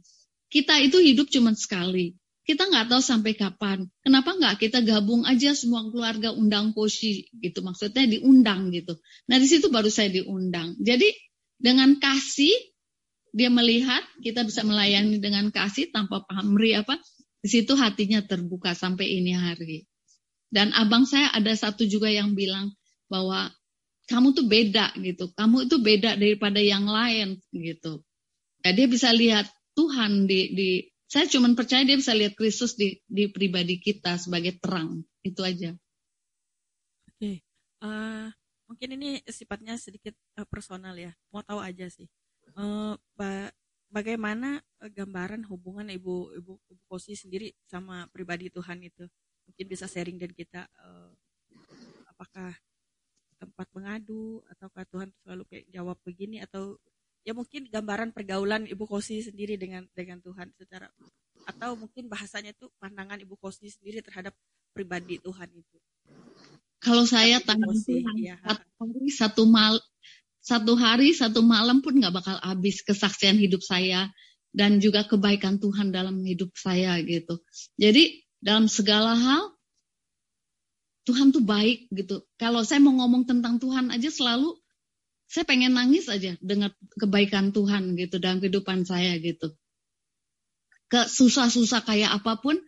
kita 0.49 0.79
itu 0.79 1.03
hidup 1.03 1.27
cuma 1.29 1.51
sekali. 1.59 2.20
Kita 2.51 2.67
nggak 2.67 2.91
tahu 2.91 2.99
sampai 2.99 3.39
kapan. 3.39 3.87
Kenapa 4.03 4.35
nggak 4.35 4.59
kita 4.59 4.83
gabung 4.83 5.23
aja 5.23 5.55
semua 5.55 5.87
keluarga 5.87 6.35
undang 6.35 6.75
kosi 6.75 7.31
gitu. 7.39 7.63
Maksudnya 7.63 8.11
diundang 8.11 8.75
gitu. 8.75 8.99
Nah 9.31 9.39
di 9.39 9.47
situ 9.47 9.71
baru 9.71 9.87
saya 9.87 10.11
diundang. 10.11 10.75
Jadi 10.83 11.15
dengan 11.63 11.95
kasih 12.03 12.51
dia 13.31 13.55
melihat 13.55 14.03
kita 14.19 14.43
bisa 14.43 14.67
melayani 14.67 15.23
dengan 15.23 15.55
kasih 15.55 15.95
tanpa 15.95 16.27
pamri 16.27 16.75
apa. 16.75 16.99
Di 17.39 17.47
situ 17.55 17.79
hatinya 17.79 18.19
terbuka 18.27 18.75
sampai 18.75 19.07
ini 19.23 19.31
hari. 19.31 19.87
Dan 20.51 20.75
abang 20.75 21.07
saya 21.07 21.31
ada 21.31 21.55
satu 21.55 21.87
juga 21.87 22.11
yang 22.11 22.35
bilang 22.35 22.75
bahwa 23.07 23.55
kamu 24.11 24.35
tuh 24.35 24.51
beda 24.51 24.91
gitu. 24.99 25.31
Kamu 25.39 25.71
itu 25.71 25.79
beda 25.79 26.19
daripada 26.19 26.59
yang 26.59 26.83
lain 26.83 27.39
gitu. 27.55 28.03
Ya, 28.67 28.75
dia 28.75 28.91
bisa 28.91 29.15
lihat 29.15 29.47
Tuhan 29.79 30.27
di, 30.27 30.51
di 30.51 30.71
saya 31.11 31.27
cuma 31.27 31.51
percaya 31.59 31.83
dia 31.83 31.99
bisa 31.99 32.15
lihat 32.15 32.39
Kristus 32.39 32.79
di, 32.79 33.03
di 33.11 33.27
pribadi 33.27 33.83
kita 33.83 34.15
sebagai 34.15 34.63
terang. 34.63 35.03
Itu 35.27 35.43
aja. 35.43 35.75
Oke. 37.11 37.43
Uh, 37.83 38.31
mungkin 38.71 38.95
ini 38.95 39.19
sifatnya 39.27 39.75
sedikit 39.75 40.15
uh, 40.39 40.47
personal 40.47 40.95
ya. 40.95 41.11
Mau 41.35 41.43
tahu 41.43 41.59
aja 41.59 41.91
sih. 41.91 42.07
Uh, 42.55 42.95
ba 43.19 43.51
bagaimana 43.91 44.63
gambaran 44.79 45.43
hubungan 45.51 45.91
ibu 45.91 46.31
ibu 46.31 46.63
ibu 46.71 46.83
Kosi 46.87 47.19
sendiri 47.19 47.51
sama 47.67 48.07
pribadi 48.15 48.47
Tuhan 48.47 48.79
itu? 48.87 49.03
Mungkin 49.51 49.67
bisa 49.67 49.91
sharing 49.91 50.15
dan 50.15 50.31
kita 50.31 50.63
uh, 50.79 51.11
apakah 52.07 52.55
tempat 53.35 53.67
mengadu 53.75 54.47
ataukah 54.47 54.87
Tuhan 54.87 55.11
selalu 55.27 55.43
kayak 55.51 55.67
jawab 55.75 55.99
begini 56.07 56.39
atau 56.39 56.79
ya 57.25 57.33
mungkin 57.37 57.69
gambaran 57.69 58.17
pergaulan 58.17 58.65
Ibu 58.65 58.85
Kosi 58.89 59.21
sendiri 59.21 59.61
dengan 59.61 59.85
dengan 59.93 60.21
Tuhan 60.25 60.51
secara 60.57 60.89
atau 61.49 61.77
mungkin 61.77 62.09
bahasanya 62.09 62.53
itu 62.53 62.69
pandangan 62.81 63.21
Ibu 63.21 63.37
Kosi 63.41 63.69
sendiri 63.73 64.05
terhadap 64.05 64.37
pribadi 64.73 65.21
Tuhan 65.21 65.49
itu. 65.53 65.77
Kalau 66.81 67.05
saya 67.05 67.41
Tuhan 67.45 68.17
ya. 68.17 68.37
satu 68.41 68.65
hari 68.81 69.09
satu 69.13 69.43
mal 69.45 69.75
satu 70.41 70.73
hari 70.77 71.09
satu 71.13 71.41
malam 71.45 71.85
pun 71.85 72.01
nggak 72.01 72.15
bakal 72.17 72.37
habis 72.41 72.81
kesaksian 72.81 73.37
hidup 73.37 73.61
saya 73.61 74.09
dan 74.51 74.81
juga 74.81 75.05
kebaikan 75.05 75.61
Tuhan 75.61 75.93
dalam 75.93 76.25
hidup 76.25 76.57
saya 76.57 76.97
gitu. 77.05 77.45
Jadi 77.77 78.25
dalam 78.41 78.67
segala 78.67 79.15
hal 79.15 79.53
Tuhan 81.09 81.33
tuh 81.33 81.45
baik 81.45 81.89
gitu. 81.93 82.25
Kalau 82.37 82.65
saya 82.65 82.81
mau 82.81 82.93
ngomong 82.97 83.25
tentang 83.25 83.57
Tuhan 83.57 83.89
aja 83.93 84.09
selalu 84.13 84.57
saya 85.31 85.47
pengen 85.47 85.79
nangis 85.79 86.11
aja 86.11 86.35
dengan 86.43 86.75
kebaikan 86.99 87.55
Tuhan 87.55 87.95
gitu 87.95 88.19
dalam 88.19 88.43
kehidupan 88.43 88.83
saya 88.83 89.15
gitu. 89.23 89.55
Ke 90.91 91.07
susah-susah 91.07 91.87
kayak 91.87 92.11
apa 92.19 92.43
pun 92.43 92.59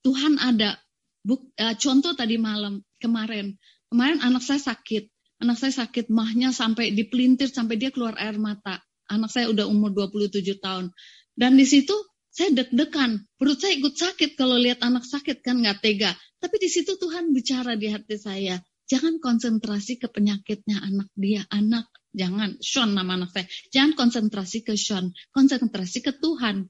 Tuhan 0.00 0.40
ada. 0.40 0.80
Buk, 1.20 1.52
uh, 1.60 1.76
contoh 1.76 2.16
tadi 2.16 2.40
malam 2.40 2.80
kemarin, 2.96 3.60
kemarin 3.92 4.24
anak 4.24 4.40
saya 4.40 4.72
sakit. 4.72 5.12
Anak 5.44 5.60
saya 5.60 5.84
sakit 5.84 6.08
mahnya 6.08 6.56
sampai 6.56 6.96
dipelintir 6.96 7.52
sampai 7.52 7.76
dia 7.76 7.92
keluar 7.92 8.16
air 8.16 8.40
mata. 8.40 8.80
Anak 9.12 9.28
saya 9.28 9.52
udah 9.52 9.68
umur 9.68 9.92
27 9.92 10.56
tahun. 10.56 10.88
Dan 11.36 11.60
di 11.60 11.68
situ 11.68 11.92
saya 12.32 12.48
deg-degan, 12.56 13.28
perut 13.36 13.60
saya 13.60 13.76
ikut 13.76 13.92
sakit 13.92 14.40
kalau 14.40 14.56
lihat 14.56 14.80
anak 14.80 15.04
sakit 15.04 15.44
kan 15.44 15.60
nggak 15.60 15.84
tega. 15.84 16.16
Tapi 16.40 16.56
di 16.56 16.68
situ 16.72 16.96
Tuhan 16.96 17.36
bicara 17.36 17.76
di 17.76 17.92
hati 17.92 18.16
saya, 18.16 18.56
jangan 18.90 19.22
konsentrasi 19.22 20.02
ke 20.02 20.10
penyakitnya 20.10 20.82
anak 20.82 21.08
dia, 21.14 21.46
anak 21.46 21.86
jangan 22.10 22.58
Sean 22.58 22.98
nama 22.98 23.14
anak 23.14 23.30
saya, 23.30 23.46
jangan 23.70 23.94
konsentrasi 23.94 24.66
ke 24.66 24.74
Sean, 24.74 25.14
konsentrasi 25.30 26.02
ke 26.02 26.18
Tuhan. 26.18 26.66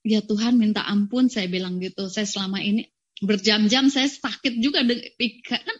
Ya 0.00 0.24
Tuhan 0.24 0.56
minta 0.56 0.82
ampun, 0.82 1.30
saya 1.30 1.46
bilang 1.46 1.78
gitu. 1.78 2.08
Saya 2.10 2.26
selama 2.26 2.58
ini 2.58 2.88
berjam-jam 3.20 3.92
saya 3.92 4.08
sakit 4.08 4.58
juga 4.58 4.80
kan 4.82 5.76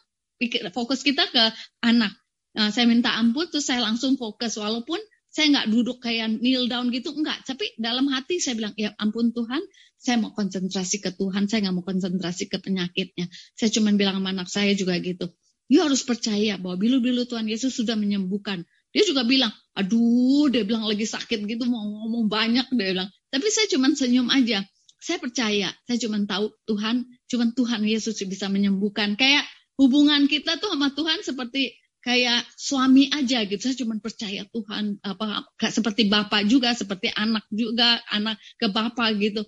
fokus 0.71 1.01
kita 1.03 1.27
ke 1.33 1.45
anak. 1.81 2.13
Nah, 2.53 2.69
saya 2.69 2.85
minta 2.85 3.17
ampun 3.17 3.49
terus 3.49 3.67
saya 3.67 3.81
langsung 3.81 4.21
fokus 4.21 4.61
walaupun 4.61 5.01
saya 5.31 5.47
nggak 5.55 5.69
duduk 5.71 6.03
kayak 6.03 6.43
kneel 6.43 6.67
down 6.67 6.91
gitu, 6.91 7.15
enggak. 7.15 7.47
Tapi 7.47 7.79
dalam 7.79 8.11
hati 8.11 8.43
saya 8.43 8.59
bilang, 8.59 8.75
ya 8.75 8.91
ampun 8.99 9.31
Tuhan, 9.31 9.63
saya 9.95 10.19
mau 10.19 10.35
konsentrasi 10.35 10.99
ke 10.99 11.15
Tuhan, 11.15 11.47
saya 11.47 11.71
nggak 11.71 11.77
mau 11.81 11.87
konsentrasi 11.87 12.51
ke 12.51 12.59
penyakitnya. 12.59 13.31
Saya 13.55 13.71
cuma 13.71 13.95
bilang 13.95 14.19
sama 14.19 14.35
anak 14.35 14.49
saya 14.51 14.75
juga 14.75 14.99
gitu. 14.99 15.31
You 15.71 15.87
harus 15.87 16.03
percaya 16.03 16.59
bahwa 16.59 16.83
bilu-bilu 16.83 17.31
Tuhan 17.31 17.47
Yesus 17.47 17.79
sudah 17.79 17.95
menyembuhkan. 17.95 18.67
Dia 18.91 19.07
juga 19.07 19.23
bilang, 19.23 19.55
aduh, 19.79 20.51
dia 20.51 20.67
bilang 20.67 20.83
lagi 20.83 21.07
sakit 21.07 21.47
gitu, 21.47 21.63
mau 21.71 21.87
ngomong 21.87 22.27
banyak, 22.27 22.67
dia 22.75 22.91
bilang. 22.91 23.09
Tapi 23.31 23.47
saya 23.55 23.71
cuma 23.71 23.87
senyum 23.95 24.27
aja. 24.35 24.67
Saya 24.99 25.23
percaya, 25.23 25.71
saya 25.87 25.99
cuma 26.03 26.19
tahu 26.27 26.51
Tuhan, 26.67 27.07
cuma 27.31 27.55
Tuhan 27.55 27.87
Yesus 27.87 28.19
bisa 28.27 28.51
menyembuhkan. 28.51 29.15
Kayak 29.15 29.47
hubungan 29.79 30.27
kita 30.27 30.59
tuh 30.59 30.75
sama 30.75 30.91
Tuhan 30.91 31.23
seperti 31.23 31.79
kayak 32.03 32.45
suami 32.59 33.07
aja 33.15 33.47
gitu. 33.47 33.63
Saya 33.63 33.79
cuma 33.79 33.95
percaya 34.03 34.43
Tuhan 34.51 34.99
apa 35.07 35.47
seperti 35.71 36.11
bapak 36.11 36.51
juga, 36.51 36.75
seperti 36.75 37.15
anak 37.15 37.47
juga, 37.55 38.03
anak 38.11 38.43
ke 38.59 38.67
bapak 38.69 39.17
gitu. 39.23 39.47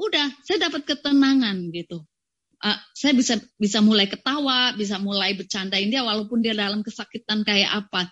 Udah, 0.00 0.32
saya 0.42 0.66
dapat 0.66 0.88
ketenangan 0.88 1.68
gitu. 1.70 2.08
Uh, 2.62 2.78
saya 2.94 3.12
bisa 3.18 3.42
bisa 3.58 3.82
mulai 3.82 4.06
ketawa, 4.06 4.70
bisa 4.78 5.02
mulai 5.02 5.34
bercandain 5.34 5.90
dia 5.90 6.06
walaupun 6.06 6.46
dia 6.46 6.54
dalam 6.54 6.86
kesakitan 6.86 7.42
kayak 7.42 7.86
apa. 7.86 8.06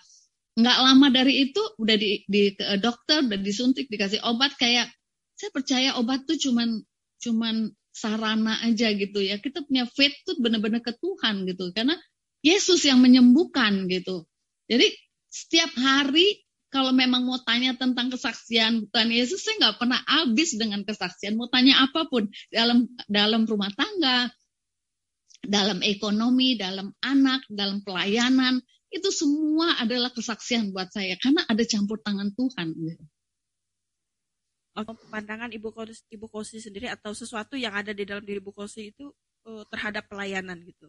Nggak 0.59 0.77
lama 0.83 1.07
dari 1.07 1.47
itu 1.47 1.61
udah 1.79 1.95
di, 1.95 2.27
di 2.27 2.51
ke 2.51 2.75
dokter, 2.83 3.23
udah 3.23 3.39
disuntik, 3.39 3.87
dikasih 3.87 4.19
obat 4.27 4.51
kayak 4.59 4.91
saya 5.39 5.49
percaya 5.55 5.89
obat 5.95 6.27
tuh 6.27 6.35
cuman 6.35 6.83
cuman 7.23 7.71
sarana 7.95 8.59
aja 8.67 8.91
gitu 8.91 9.23
ya. 9.23 9.39
Kita 9.39 9.63
punya 9.63 9.87
faith 9.87 10.19
tuh 10.27 10.35
benar-benar 10.43 10.83
ke 10.83 10.91
Tuhan 10.99 11.47
gitu. 11.47 11.71
Karena 11.71 11.95
Yesus 12.43 12.83
yang 12.83 12.99
menyembuhkan 12.99 13.87
gitu. 13.87 14.27
Jadi 14.67 14.91
setiap 15.31 15.71
hari 15.79 16.43
kalau 16.71 16.95
memang 16.95 17.27
mau 17.27 17.39
tanya 17.43 17.75
tentang 17.75 18.07
kesaksian 18.07 18.87
Tuhan 18.95 19.11
Yesus, 19.11 19.43
saya 19.43 19.59
nggak 19.59 19.77
pernah 19.79 19.99
habis 20.07 20.55
dengan 20.55 20.87
kesaksian. 20.87 21.35
Mau 21.35 21.51
tanya 21.51 21.83
apa 21.83 22.07
pun 22.07 22.31
dalam 22.47 22.87
dalam 23.11 23.43
rumah 23.43 23.67
tangga, 23.75 24.31
dalam 25.41 25.81
ekonomi, 25.81 26.55
dalam 26.55 26.93
anak, 27.01 27.45
dalam 27.49 27.81
pelayanan, 27.81 28.61
itu 28.91 29.09
semua 29.09 29.79
adalah 29.81 30.11
kesaksian 30.13 30.75
buat 30.75 30.91
saya 30.91 31.15
karena 31.17 31.43
ada 31.47 31.63
campur 31.65 31.97
tangan 32.03 32.31
Tuhan. 32.35 32.67
Gitu. 32.75 33.03
Pandangan 35.11 35.51
Ibu 35.51 35.69
Kosi, 35.75 36.07
Ibu 36.11 36.27
Kosi 36.31 36.63
sendiri 36.63 36.87
atau 36.87 37.11
sesuatu 37.11 37.59
yang 37.59 37.75
ada 37.75 37.91
di 37.91 38.07
dalam 38.07 38.23
diri 38.23 38.39
Ibu 38.39 38.55
Kosi 38.55 38.95
itu 38.95 39.11
uh, 39.47 39.63
terhadap 39.67 40.07
pelayanan 40.07 40.59
gitu 40.63 40.87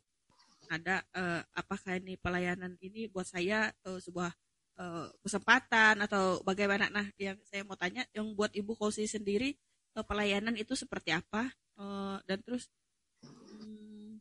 ada 0.73 1.05
uh, 1.13 1.45
apakah 1.53 2.01
ini 2.01 2.17
pelayanan 2.17 2.81
ini 2.81 3.05
buat 3.13 3.29
saya 3.29 3.69
uh, 3.85 4.01
sebuah 4.01 4.33
uh, 4.81 5.07
kesempatan 5.21 6.01
atau 6.01 6.41
bagaimana 6.47 6.89
nah 6.89 7.05
yang 7.21 7.37
saya 7.45 7.61
mau 7.69 7.77
tanya 7.77 8.09
yang 8.17 8.33
buat 8.33 8.53
ibu 8.57 8.73
Kosi 8.73 9.05
sendiri 9.05 9.53
uh, 10.01 10.05
pelayanan 10.05 10.57
itu 10.57 10.73
seperti 10.73 11.13
apa 11.13 11.53
uh, 11.77 12.17
dan 12.25 12.41
terus 12.41 12.73
hmm, 13.21 14.17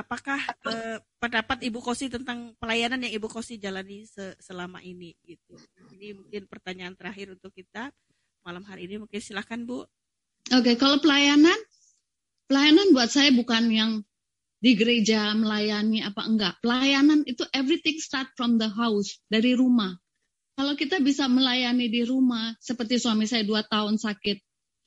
apakah 0.00 0.40
uh, 0.64 0.98
pendapat 1.20 1.60
ibu 1.68 1.84
Kosi 1.84 2.08
tentang 2.08 2.56
pelayanan 2.56 3.04
yang 3.04 3.12
ibu 3.20 3.28
Kosi 3.28 3.60
jalani 3.60 4.08
se 4.08 4.32
selama 4.40 4.80
ini 4.80 5.12
gitu 5.28 5.60
ini 5.92 6.16
mungkin 6.16 6.48
pertanyaan 6.48 6.96
terakhir 6.96 7.36
untuk 7.36 7.52
kita 7.52 7.92
malam 8.44 8.64
hari 8.64 8.88
ini. 8.88 9.00
Mungkin 9.00 9.20
silakan 9.20 9.68
Bu. 9.68 9.84
Oke, 10.50 10.74
kalau 10.80 10.98
pelayanan, 10.98 11.56
pelayanan 12.48 12.90
buat 12.96 13.12
saya 13.12 13.30
bukan 13.30 13.70
yang 13.70 13.90
di 14.60 14.76
gereja 14.76 15.32
melayani 15.36 16.04
apa 16.04 16.26
enggak. 16.26 16.58
Pelayanan 16.60 17.24
itu 17.24 17.44
everything 17.54 17.96
start 18.00 18.28
from 18.36 18.60
the 18.60 18.68
house, 18.68 19.20
dari 19.30 19.56
rumah. 19.56 19.96
Kalau 20.58 20.76
kita 20.76 21.00
bisa 21.00 21.24
melayani 21.30 21.88
di 21.88 22.04
rumah, 22.04 22.52
seperti 22.60 23.00
suami 23.00 23.24
saya 23.24 23.46
dua 23.46 23.64
tahun 23.64 23.96
sakit, 23.96 24.38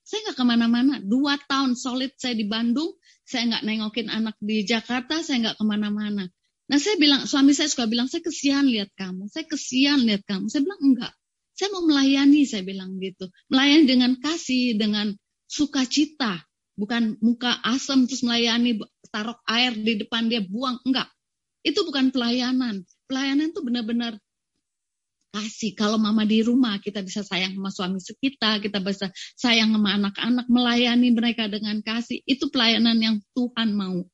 saya 0.05 0.19
nggak 0.29 0.37
ke 0.37 0.45
mana-mana. 0.45 0.95
Dua 1.01 1.39
tahun 1.49 1.73
solid 1.73 2.13
saya 2.19 2.37
di 2.37 2.45
Bandung, 2.45 2.93
saya 3.23 3.43
nggak 3.49 3.63
nengokin 3.63 4.07
anak 4.11 4.35
di 4.39 4.67
Jakarta, 4.67 5.23
saya 5.23 5.49
nggak 5.49 5.55
ke 5.59 5.63
mana-mana. 5.63 6.27
Nah 6.67 6.79
saya 6.79 6.95
bilang, 6.95 7.27
suami 7.27 7.51
saya 7.51 7.67
suka 7.71 7.87
bilang, 7.87 8.07
saya 8.07 8.23
kesian 8.23 8.67
lihat 8.67 8.91
kamu, 8.95 9.27
saya 9.31 9.45
kesian 9.47 10.03
lihat 10.07 10.23
kamu. 10.27 10.47
Saya 10.47 10.63
bilang 10.63 10.81
enggak, 10.81 11.13
saya 11.55 11.69
mau 11.75 11.83
melayani, 11.83 12.41
saya 12.47 12.63
bilang 12.63 12.99
gitu. 12.99 13.27
Melayani 13.51 13.85
dengan 13.85 14.11
kasih, 14.19 14.79
dengan 14.79 15.11
sukacita, 15.47 16.43
bukan 16.73 17.17
muka 17.21 17.61
asam 17.61 18.09
terus 18.09 18.25
melayani 18.25 18.81
taruh 19.13 19.37
air 19.45 19.77
di 19.77 20.01
depan 20.01 20.25
dia 20.25 20.41
buang 20.41 20.81
enggak 20.89 21.05
itu 21.61 21.85
bukan 21.85 22.09
pelayanan 22.09 22.81
pelayanan 23.05 23.53
itu 23.53 23.61
benar-benar 23.61 24.17
kasih 25.33 25.73
kalau 25.73 25.97
mama 25.97 26.29
di 26.29 26.45
rumah 26.45 26.77
kita 26.77 27.01
bisa 27.01 27.25
sayang 27.25 27.57
sama 27.57 27.73
suami 27.73 27.97
kita 27.97 28.61
kita 28.61 28.77
bisa 28.77 29.09
sayang 29.33 29.73
sama 29.73 29.97
anak-anak 29.97 30.45
melayani 30.45 31.09
mereka 31.09 31.49
dengan 31.49 31.81
kasih. 31.81 32.21
Itu 32.29 32.53
pelayanan 32.53 33.01
yang 33.01 33.15
Tuhan 33.33 33.73
mau. 33.73 34.05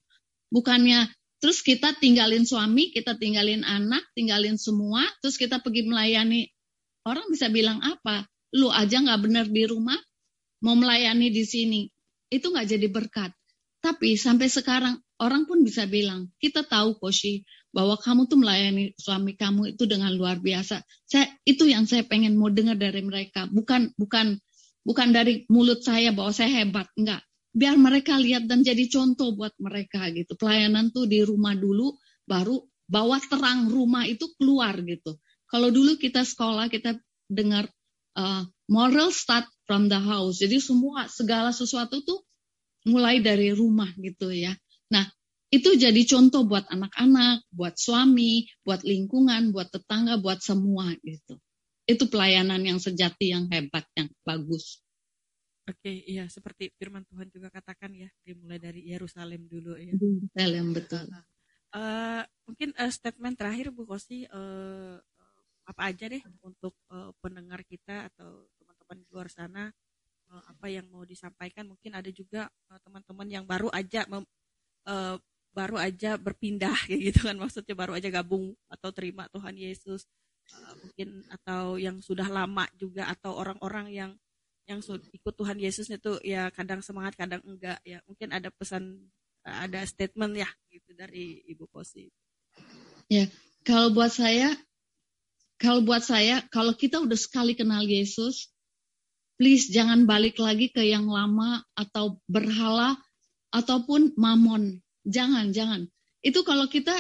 Bukannya 0.48 1.12
terus 1.44 1.60
kita 1.60 1.92
tinggalin 2.00 2.48
suami 2.48 2.96
kita 2.96 3.20
tinggalin 3.20 3.68
anak 3.68 4.08
tinggalin 4.16 4.56
semua 4.56 5.04
terus 5.20 5.36
kita 5.36 5.60
pergi 5.60 5.84
melayani. 5.84 6.48
Orang 7.04 7.28
bisa 7.28 7.52
bilang 7.52 7.84
apa? 7.84 8.24
Lu 8.56 8.72
aja 8.72 9.04
nggak 9.04 9.20
benar 9.20 9.46
di 9.52 9.68
rumah 9.68 10.00
mau 10.64 10.76
melayani 10.80 11.28
di 11.32 11.44
sini. 11.44 11.82
Itu 12.32 12.56
nggak 12.56 12.68
jadi 12.80 12.88
berkat. 12.88 13.32
Tapi 13.80 14.20
sampai 14.20 14.52
sekarang 14.52 15.00
orang 15.24 15.48
pun 15.48 15.64
bisa 15.64 15.88
bilang, 15.88 16.28
kita 16.40 16.68
tahu 16.68 17.00
Koshi 17.00 17.48
bahwa 17.70 17.96
kamu 18.02 18.26
tuh 18.26 18.38
melayani 18.42 18.98
suami 18.98 19.38
kamu 19.38 19.78
itu 19.78 19.86
dengan 19.86 20.10
luar 20.14 20.42
biasa. 20.42 20.82
Saya 21.06 21.30
itu 21.46 21.70
yang 21.70 21.86
saya 21.86 22.02
pengen 22.06 22.38
mau 22.38 22.50
dengar 22.50 22.76
dari 22.76 23.02
mereka, 23.06 23.46
bukan 23.46 23.94
bukan 23.94 24.42
bukan 24.82 25.08
dari 25.14 25.46
mulut 25.48 25.86
saya 25.86 26.10
bahwa 26.10 26.34
saya 26.34 26.66
hebat, 26.66 26.90
enggak. 26.98 27.22
Biar 27.50 27.78
mereka 27.78 28.18
lihat 28.18 28.46
dan 28.46 28.62
jadi 28.62 28.86
contoh 28.90 29.34
buat 29.34 29.54
mereka 29.58 30.10
gitu. 30.14 30.38
Pelayanan 30.38 30.94
tuh 30.94 31.10
di 31.10 31.22
rumah 31.26 31.54
dulu, 31.58 31.98
baru 32.26 32.62
bawa 32.90 33.22
terang 33.22 33.70
rumah 33.70 34.06
itu 34.10 34.34
keluar 34.38 34.78
gitu. 34.82 35.18
Kalau 35.50 35.70
dulu 35.70 35.98
kita 35.98 36.26
sekolah 36.26 36.70
kita 36.70 36.98
dengar 37.30 37.70
uh, 38.18 38.46
moral 38.70 39.14
start 39.14 39.46
from 39.70 39.90
the 39.90 39.98
house. 39.98 40.42
Jadi 40.42 40.58
semua 40.62 41.06
segala 41.10 41.54
sesuatu 41.54 42.02
tuh 42.02 42.22
mulai 42.90 43.22
dari 43.22 43.54
rumah 43.54 43.90
gitu 43.98 44.34
ya. 44.34 44.54
Nah, 44.90 45.06
itu 45.50 45.70
jadi 45.74 46.02
contoh 46.06 46.46
buat 46.46 46.70
anak-anak, 46.70 47.50
buat 47.50 47.74
suami, 47.74 48.46
buat 48.62 48.86
lingkungan, 48.86 49.50
buat 49.50 49.74
tetangga, 49.74 50.22
buat 50.22 50.46
semua 50.46 50.94
gitu. 51.02 51.42
Itu 51.90 52.06
pelayanan 52.06 52.62
yang 52.62 52.78
sejati, 52.78 53.34
yang 53.34 53.50
hebat, 53.50 53.90
yang 53.98 54.14
bagus. 54.22 54.86
Oke, 55.66 56.06
iya 56.06 56.26
seperti 56.30 56.74
firman 56.78 57.06
Tuhan 57.10 57.30
juga 57.34 57.50
katakan 57.50 57.94
ya, 57.94 58.10
dimulai 58.22 58.62
dari 58.62 58.86
Yerusalem 58.90 59.50
dulu 59.50 59.74
ya. 59.78 59.94
Yerusalem 59.94 60.66
betul. 60.74 61.06
Uh, 61.70 62.26
mungkin 62.50 62.74
uh, 62.78 62.90
statement 62.90 63.38
terakhir 63.38 63.70
Bu 63.70 63.86
Kosi 63.86 64.26
uh, 64.30 64.98
apa 65.70 65.82
aja 65.94 66.10
deh 66.10 66.22
untuk 66.42 66.74
uh, 66.90 67.14
pendengar 67.22 67.62
kita 67.62 68.10
atau 68.10 68.50
teman-teman 68.58 68.98
di 68.98 69.06
luar 69.14 69.30
sana 69.30 69.70
uh, 70.34 70.44
apa 70.50 70.66
yang 70.74 70.90
mau 70.90 71.06
disampaikan 71.06 71.70
mungkin 71.70 71.94
ada 71.94 72.10
juga 72.10 72.50
uh, 72.74 72.80
teman-teman 72.82 73.30
yang 73.30 73.46
baru 73.46 73.70
aja 73.70 74.10
mem, 74.10 74.26
uh, 74.90 75.22
baru 75.60 75.76
aja 75.76 76.16
berpindah 76.16 76.72
kayak 76.88 77.12
gitu 77.12 77.28
kan 77.28 77.36
maksudnya 77.36 77.76
baru 77.76 78.00
aja 78.00 78.08
gabung 78.08 78.56
atau 78.72 78.90
terima 78.96 79.28
Tuhan 79.36 79.60
Yesus 79.60 80.08
uh, 80.56 80.74
mungkin 80.80 81.28
atau 81.28 81.76
yang 81.76 82.00
sudah 82.00 82.32
lama 82.32 82.64
juga 82.80 83.12
atau 83.12 83.36
orang-orang 83.36 83.92
yang 83.92 84.12
yang 84.70 84.80
ikut 84.86 85.34
Tuhan 85.34 85.58
Yesus 85.58 85.90
itu 85.90 86.22
ya 86.22 86.54
kadang 86.54 86.86
semangat 86.86 87.18
kadang 87.18 87.42
enggak 87.42 87.82
ya 87.82 88.00
mungkin 88.06 88.30
ada 88.30 88.54
pesan 88.54 89.02
ada 89.42 89.82
statement 89.82 90.38
ya 90.38 90.50
gitu 90.70 90.94
dari 90.94 91.42
Ibu 91.50 91.66
Kosi. 91.74 92.06
Ya, 93.10 93.26
kalau 93.66 93.90
buat 93.90 94.14
saya 94.14 94.54
kalau 95.58 95.82
buat 95.82 96.06
saya 96.06 96.46
kalau 96.54 96.78
kita 96.78 97.02
udah 97.02 97.18
sekali 97.18 97.58
kenal 97.58 97.82
Yesus 97.82 98.54
please 99.42 99.74
jangan 99.74 100.06
balik 100.06 100.38
lagi 100.38 100.70
ke 100.70 100.86
yang 100.86 101.10
lama 101.10 101.66
atau 101.74 102.22
berhala 102.30 103.00
ataupun 103.50 104.14
mamon. 104.20 104.84
Jangan, 105.10 105.50
jangan. 105.50 105.90
Itu 106.22 106.46
kalau 106.46 106.70
kita, 106.70 106.94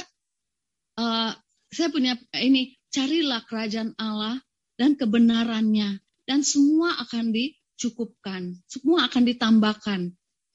uh, 0.97 1.31
saya 1.69 1.89
punya 1.93 2.17
ini, 2.41 2.73
carilah 2.89 3.45
kerajaan 3.45 3.93
Allah 4.01 4.41
dan 4.75 4.97
kebenarannya. 4.97 6.01
Dan 6.25 6.41
semua 6.41 6.97
akan 6.97 7.29
dicukupkan. 7.33 8.57
Semua 8.65 9.05
akan 9.05 9.23
ditambahkan. 9.29 10.01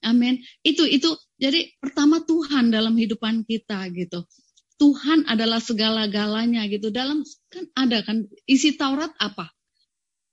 Amin. 0.05 0.43
Itu 0.61 0.85
itu 0.85 1.17
jadi 1.41 1.73
pertama 1.81 2.21
Tuhan 2.21 2.69
dalam 2.69 2.93
hidupan 2.93 3.43
kita 3.43 3.89
gitu. 3.91 4.23
Tuhan 4.75 5.25
adalah 5.25 5.63
segala-galanya 5.63 6.67
gitu. 6.67 6.91
Dalam 6.91 7.23
kan 7.47 7.65
ada 7.73 8.03
kan 8.03 8.27
isi 8.45 8.75
Taurat 8.75 9.11
apa? 9.17 9.49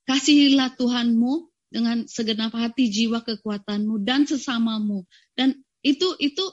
Kasihilah 0.04 0.74
Tuhanmu 0.74 1.48
dengan 1.72 2.04
segenap 2.04 2.52
hati, 2.52 2.92
jiwa, 2.92 3.24
kekuatanmu 3.24 4.02
dan 4.04 4.28
sesamamu. 4.28 5.08
Dan 5.32 5.56
itu 5.80 6.14
itu 6.20 6.44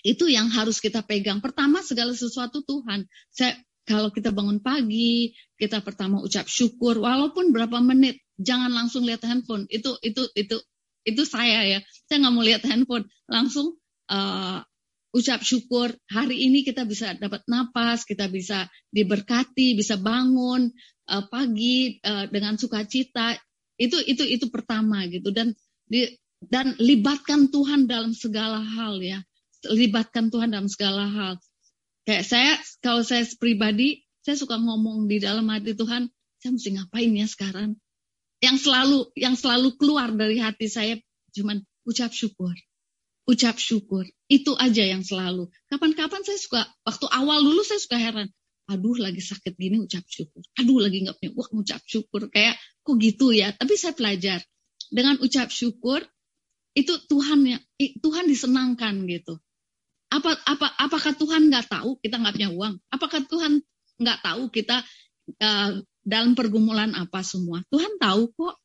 itu 0.00 0.28
yang 0.28 0.48
harus 0.48 0.80
kita 0.80 1.04
pegang. 1.04 1.40
Pertama 1.44 1.84
segala 1.84 2.16
sesuatu 2.16 2.64
Tuhan. 2.64 3.04
Saya 3.32 3.56
kalau 3.84 4.14
kita 4.14 4.30
bangun 4.30 4.62
pagi, 4.62 5.34
kita 5.58 5.82
pertama 5.82 6.22
ucap 6.22 6.46
syukur 6.46 7.00
walaupun 7.02 7.50
berapa 7.50 7.82
menit, 7.82 8.22
jangan 8.38 8.70
langsung 8.70 9.02
lihat 9.02 9.24
handphone. 9.26 9.66
Itu 9.66 9.98
itu 10.04 10.30
itu 10.38 10.62
itu 11.02 11.22
saya 11.26 11.66
ya. 11.66 11.78
Saya 12.06 12.26
nggak 12.26 12.34
mau 12.34 12.44
lihat 12.44 12.62
handphone, 12.68 13.08
langsung 13.26 13.76
uh, 14.12 14.62
ucap 15.10 15.42
syukur 15.42 15.90
hari 16.06 16.46
ini 16.46 16.62
kita 16.62 16.86
bisa 16.86 17.18
dapat 17.18 17.42
napas, 17.50 18.06
kita 18.06 18.30
bisa 18.30 18.70
diberkati, 18.94 19.74
bisa 19.74 19.98
bangun 19.98 20.70
uh, 21.10 21.24
pagi 21.26 21.98
uh, 22.04 22.30
dengan 22.30 22.56
sukacita. 22.56 23.34
Itu 23.80 23.98
itu 24.04 24.22
itu 24.22 24.46
pertama 24.52 25.08
gitu 25.08 25.32
dan 25.32 25.56
di, 25.88 26.06
dan 26.46 26.76
libatkan 26.78 27.50
Tuhan 27.50 27.90
dalam 27.90 28.14
segala 28.14 28.60
hal 28.62 29.00
ya. 29.02 29.18
Libatkan 29.66 30.32
Tuhan 30.32 30.56
dalam 30.56 30.68
segala 30.70 31.04
hal. 31.08 31.34
Kayak 32.08 32.24
saya 32.24 32.52
kalau 32.80 33.04
saya 33.04 33.26
pribadi 33.36 34.06
saya 34.24 34.36
suka 34.36 34.56
ngomong 34.56 35.08
di 35.08 35.20
dalam 35.20 35.48
hati 35.48 35.76
Tuhan, 35.76 36.08
saya 36.40 36.50
mesti 36.52 36.70
ngapain 36.76 37.12
ya 37.12 37.26
sekarang? 37.28 37.76
Yang 38.40 38.68
selalu 38.68 38.98
yang 39.16 39.36
selalu 39.36 39.76
keluar 39.76 40.08
dari 40.12 40.40
hati 40.40 40.68
saya 40.68 40.96
cuman 41.36 41.60
ucap 41.84 42.12
syukur 42.12 42.56
ucap 43.30 43.56
syukur. 43.62 44.02
Itu 44.26 44.58
aja 44.58 44.82
yang 44.82 45.06
selalu. 45.06 45.46
Kapan-kapan 45.70 46.26
saya 46.26 46.38
suka, 46.42 46.62
waktu 46.82 47.06
awal 47.06 47.46
dulu 47.46 47.62
saya 47.62 47.78
suka 47.78 47.94
heran. 47.94 48.28
Aduh 48.70 48.98
lagi 48.98 49.22
sakit 49.22 49.54
gini 49.54 49.82
ucap 49.82 50.02
syukur. 50.06 50.42
Aduh 50.58 50.78
lagi 50.82 51.06
nggak 51.06 51.18
punya 51.18 51.30
uang 51.38 51.62
ucap 51.62 51.82
syukur. 51.86 52.26
Kayak 52.30 52.58
kok 52.82 52.96
gitu 52.98 53.30
ya. 53.30 53.54
Tapi 53.54 53.74
saya 53.78 53.94
pelajar. 53.94 54.42
Dengan 54.90 55.22
ucap 55.22 55.54
syukur, 55.54 56.02
itu 56.74 56.98
Tuhan 57.06 57.46
ya, 57.46 57.58
Tuhan 57.78 58.26
disenangkan 58.26 59.06
gitu. 59.06 59.38
Apa, 60.10 60.34
apa, 60.42 60.66
apakah 60.74 61.14
Tuhan 61.14 61.46
nggak 61.46 61.70
tahu 61.70 61.94
kita 62.02 62.18
nggak 62.18 62.34
punya 62.34 62.50
uang? 62.50 62.74
Apakah 62.90 63.20
Tuhan 63.30 63.62
nggak 64.02 64.18
tahu 64.26 64.42
kita 64.50 64.82
uh, 65.38 65.70
dalam 66.02 66.34
pergumulan 66.34 66.90
apa 66.98 67.22
semua? 67.22 67.62
Tuhan 67.70 67.96
tahu 68.02 68.34
kok. 68.34 68.58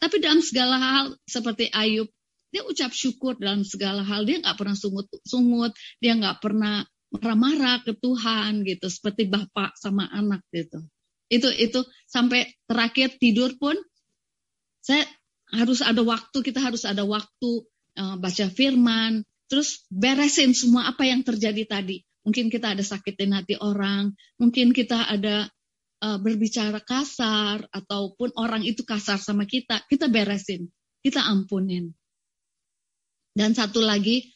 Tapi 0.00 0.16
dalam 0.20 0.40
segala 0.40 0.76
hal 0.80 1.04
seperti 1.28 1.68
Ayub, 1.72 2.08
dia 2.52 2.64
ucap 2.64 2.92
syukur 2.92 3.36
dalam 3.36 3.64
segala 3.64 4.04
hal. 4.04 4.28
Dia 4.28 4.40
nggak 4.44 4.56
pernah 4.56 4.76
sungut-sungut, 4.76 5.72
dia 6.00 6.16
nggak 6.16 6.40
pernah 6.40 6.84
marah-marah 7.10 7.82
ke 7.82 7.96
Tuhan 7.96 8.62
gitu, 8.64 8.86
seperti 8.86 9.28
bapak 9.28 9.76
sama 9.76 10.08
anak 10.12 10.44
gitu. 10.52 10.84
Itu 11.30 11.48
itu 11.52 11.80
sampai 12.10 12.48
terakhir 12.66 13.16
tidur 13.16 13.54
pun 13.56 13.76
saya 14.80 15.04
harus 15.52 15.82
ada 15.82 16.00
waktu, 16.00 16.38
kita 16.40 16.60
harus 16.62 16.86
ada 16.86 17.02
waktu 17.04 17.50
uh, 17.98 18.16
baca 18.16 18.46
firman, 18.50 19.26
terus 19.50 19.82
beresin 19.90 20.54
semua 20.54 20.86
apa 20.86 21.02
yang 21.02 21.26
terjadi 21.26 21.66
tadi. 21.66 22.06
Mungkin 22.22 22.52
kita 22.52 22.78
ada 22.78 22.84
sakitin 22.86 23.34
hati 23.34 23.58
orang, 23.58 24.14
mungkin 24.38 24.70
kita 24.70 25.10
ada 25.10 25.50
uh, 26.04 26.18
berbicara 26.22 26.78
kasar 26.78 27.66
ataupun 27.74 28.30
orang 28.38 28.62
itu 28.62 28.86
kasar 28.86 29.18
sama 29.18 29.48
kita, 29.48 29.82
kita 29.90 30.06
beresin, 30.06 30.70
kita 31.02 31.26
ampunin. 31.26 31.90
Dan 33.34 33.56
satu 33.56 33.82
lagi, 33.82 34.30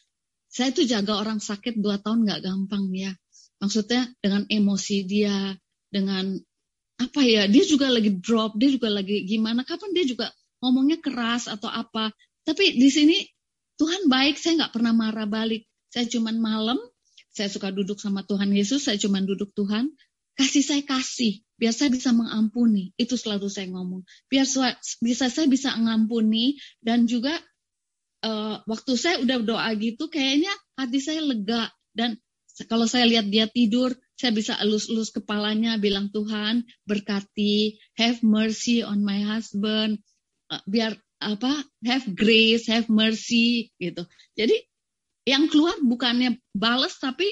saya 0.51 0.75
tuh 0.75 0.83
jaga 0.83 1.15
orang 1.15 1.39
sakit 1.39 1.79
dua 1.79 2.01
tahun 2.03 2.27
nggak 2.27 2.41
gampang 2.43 2.91
ya. 2.91 3.15
Maksudnya 3.63 4.11
dengan 4.19 4.43
emosi 4.51 4.97
dia, 5.07 5.55
dengan 5.87 6.35
apa 6.95 7.21
ya 7.23 7.43
dia 7.47 7.63
juga 7.67 7.91
lagi 7.91 8.11
drop 8.23 8.55
dia 8.55 8.71
juga 8.71 8.87
lagi 8.87 9.27
gimana 9.27 9.67
kapan 9.67 9.91
dia 9.91 10.05
juga 10.07 10.31
ngomongnya 10.63 11.03
keras 11.03 11.51
atau 11.51 11.67
apa 11.67 12.15
tapi 12.47 12.79
di 12.79 12.87
sini 12.87 13.19
Tuhan 13.75 14.07
baik 14.07 14.39
saya 14.39 14.65
nggak 14.65 14.73
pernah 14.73 14.93
marah 14.95 15.27
balik. 15.27 15.67
Saya 15.91 16.07
cuman 16.11 16.39
malam 16.39 16.79
saya 17.35 17.51
suka 17.51 17.71
duduk 17.71 17.99
sama 17.99 18.23
Tuhan 18.23 18.51
Yesus 18.55 18.87
saya 18.87 18.95
cuman 18.95 19.27
duduk 19.27 19.51
Tuhan. 19.55 19.91
Kasih 20.35 20.67
saya 20.67 20.83
kasih 20.83 21.43
biar 21.55 21.71
saya 21.71 21.91
bisa 21.91 22.11
mengampuni. 22.11 22.91
Itu 22.99 23.15
selalu 23.15 23.47
saya 23.47 23.71
ngomong. 23.71 24.03
Biar 24.27 24.47
bisa 24.99 25.25
saya 25.31 25.47
bisa 25.47 25.71
mengampuni 25.79 26.59
dan 26.83 27.07
juga 27.07 27.35
uh, 28.23 28.59
waktu 28.67 28.91
saya 28.99 29.23
udah 29.23 29.37
doa 29.43 29.69
gitu 29.79 30.11
kayaknya 30.11 30.51
hati 30.75 30.99
saya 30.99 31.23
lega. 31.23 31.71
Dan 31.95 32.19
kalau 32.67 32.87
saya 32.87 33.07
lihat 33.07 33.31
dia 33.31 33.47
tidur 33.47 33.95
saya 34.15 34.31
bisa 34.31 34.55
elus-elus 34.63 35.11
kepalanya 35.11 35.75
bilang 35.75 36.07
Tuhan 36.07 36.63
berkati 36.87 37.75
have 37.99 38.23
mercy 38.23 38.79
on 38.83 39.03
my 39.03 39.19
husband. 39.23 39.99
Uh, 40.47 40.63
biar 40.67 40.95
apa 41.25 41.65
have 41.81 42.05
grace 42.13 42.69
have 42.69 42.85
mercy 42.85 43.73
gitu 43.81 44.05
jadi 44.37 44.53
yang 45.25 45.49
keluar 45.49 45.73
bukannya 45.81 46.37
balas 46.53 47.01
tapi 47.01 47.25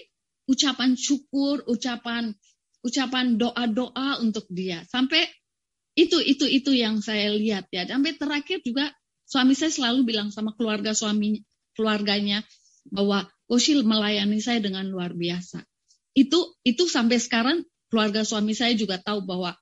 ucapan 0.50 0.98
syukur 0.98 1.62
ucapan 1.70 2.34
ucapan 2.84 3.40
doa-doa 3.40 4.20
untuk 4.20 4.46
dia. 4.52 4.84
Sampai 4.92 5.24
itu 5.96 6.20
itu 6.20 6.46
itu 6.46 6.76
yang 6.76 7.00
saya 7.00 7.32
lihat 7.34 7.72
ya. 7.72 7.88
Sampai 7.88 8.20
terakhir 8.20 8.60
juga 8.62 8.92
suami 9.24 9.56
saya 9.56 9.72
selalu 9.72 10.04
bilang 10.04 10.30
sama 10.30 10.52
keluarga 10.54 10.92
suami 10.92 11.42
keluarganya 11.74 12.44
bahwa 12.92 13.26
Koshil 13.48 13.88
melayani 13.88 14.44
saya 14.44 14.60
dengan 14.60 14.86
luar 14.92 15.16
biasa. 15.16 15.64
Itu 16.14 16.60
itu 16.68 16.86
sampai 16.86 17.18
sekarang 17.18 17.64
keluarga 17.88 18.28
suami 18.28 18.54
saya 18.54 18.76
juga 18.76 19.00
tahu 19.00 19.24
bahwa 19.24 19.56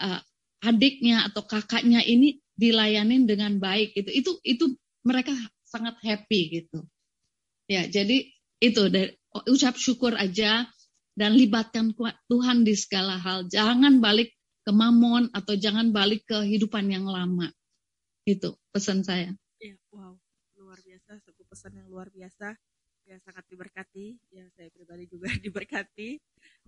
uh, 0.00 0.20
adiknya 0.64 1.28
atau 1.28 1.44
kakaknya 1.44 2.00
ini 2.00 2.40
dilayani 2.54 3.26
dengan 3.26 3.58
baik 3.58 3.98
itu 3.98 4.10
itu 4.14 4.30
itu 4.46 4.64
mereka 5.02 5.34
sangat 5.66 5.98
happy 6.02 6.62
gitu 6.62 6.86
ya 7.66 7.86
jadi 7.90 8.30
itu 8.62 8.82
dari 8.88 9.10
ucap 9.50 9.74
syukur 9.74 10.14
aja 10.14 10.64
dan 11.14 11.38
libatkan 11.38 11.94
Tuhan 12.26 12.66
di 12.66 12.74
segala 12.74 13.18
hal. 13.18 13.46
Jangan 13.46 14.02
balik 14.02 14.34
ke 14.66 14.72
mamon 14.74 15.30
atau 15.30 15.54
jangan 15.54 15.94
balik 15.94 16.26
ke 16.26 16.34
kehidupan 16.42 16.90
yang 16.90 17.06
lama. 17.06 17.50
Itu 18.26 18.58
pesan 18.74 19.06
saya. 19.06 19.30
Ya, 19.62 19.78
wow, 19.94 20.18
luar 20.58 20.78
biasa, 20.82 21.22
satu 21.22 21.42
pesan 21.46 21.78
yang 21.78 21.86
luar 21.86 22.10
biasa. 22.10 22.58
Ya, 23.04 23.20
sangat 23.20 23.44
diberkati. 23.52 24.16
Ya, 24.32 24.48
saya 24.56 24.72
pribadi 24.72 25.06
juga 25.06 25.28
diberkati. 25.44 26.18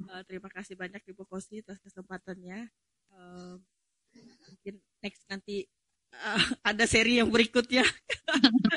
Uh, 0.04 0.22
terima 0.28 0.52
kasih 0.52 0.78
banyak 0.78 1.02
Ibu 1.02 1.26
Kosi 1.26 1.64
atas 1.64 1.80
kesempatannya. 1.82 2.70
Uh, 3.10 3.56
mungkin 4.48 4.80
next 5.00 5.24
nanti 5.28 5.68
uh, 6.16 6.44
ada 6.64 6.84
seri 6.88 7.20
yang 7.20 7.28
berikutnya 7.28 7.84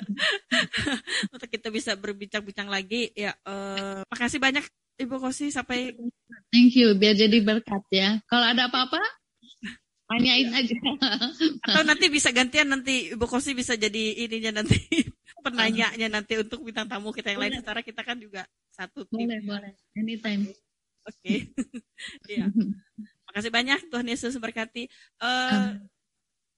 untuk 1.34 1.48
kita 1.48 1.72
bisa 1.72 1.96
berbincang-bincang 1.96 2.68
lagi 2.68 3.10
ya 3.16 3.32
uh, 3.48 4.04
makasih 4.12 4.40
banyak 4.44 4.66
Ibu 5.00 5.16
Kosi 5.16 5.48
sampai 5.48 5.96
Thank 6.52 6.76
you, 6.76 6.98
biar 6.98 7.16
jadi 7.16 7.40
berkat 7.40 7.84
ya. 7.94 8.20
Kalau 8.28 8.44
ada 8.44 8.68
apa-apa, 8.68 9.00
tanyain 10.10 10.50
aja. 10.50 10.76
Atau 11.62 11.86
nanti 11.86 12.10
bisa 12.10 12.34
gantian 12.34 12.68
nanti 12.74 13.14
Ibu 13.14 13.26
Kosi 13.30 13.54
bisa 13.54 13.78
jadi 13.78 14.26
ininya 14.26 14.60
nanti 14.60 14.76
penanyanya 15.46 16.10
nanti 16.10 16.42
untuk 16.42 16.66
bintang 16.66 16.90
tamu 16.90 17.14
kita 17.14 17.32
yang 17.32 17.40
boleh. 17.40 17.54
lain. 17.54 17.62
Secara 17.62 17.80
kita 17.86 18.02
kan 18.02 18.18
juga 18.18 18.44
satu 18.74 19.06
tim. 19.08 19.30
Boleh, 19.30 19.40
ya. 19.40 19.46
boleh. 19.46 19.74
Anytime. 19.96 20.42
Oke. 21.06 21.16
Okay. 21.22 21.40
Iya. 22.32 22.48
Makasih 23.28 23.52
banyak 23.52 23.80
Tuhan 23.92 24.08
Yesus 24.08 24.34
berkati. 24.40 24.88
Uh, 25.20 25.76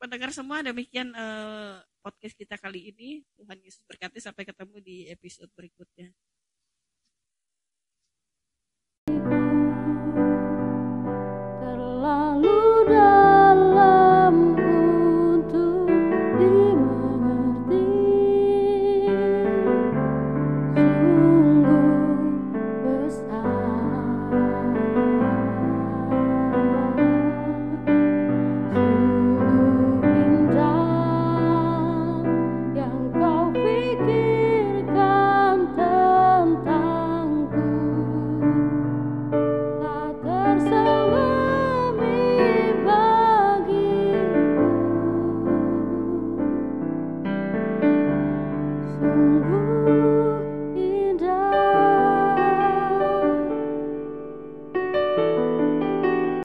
pendengar 0.01 0.33
semua 0.33 0.65
demikian 0.65 1.13
uh, 1.13 1.77
podcast 2.01 2.33
kita 2.33 2.57
kali 2.57 2.89
ini. 2.89 3.21
Tuhan 3.37 3.61
Yesus 3.61 3.85
berkati 3.85 4.17
sampai 4.17 4.49
ketemu 4.49 4.81
di 4.81 5.05
episode 5.13 5.53
berikutnya. 5.53 6.09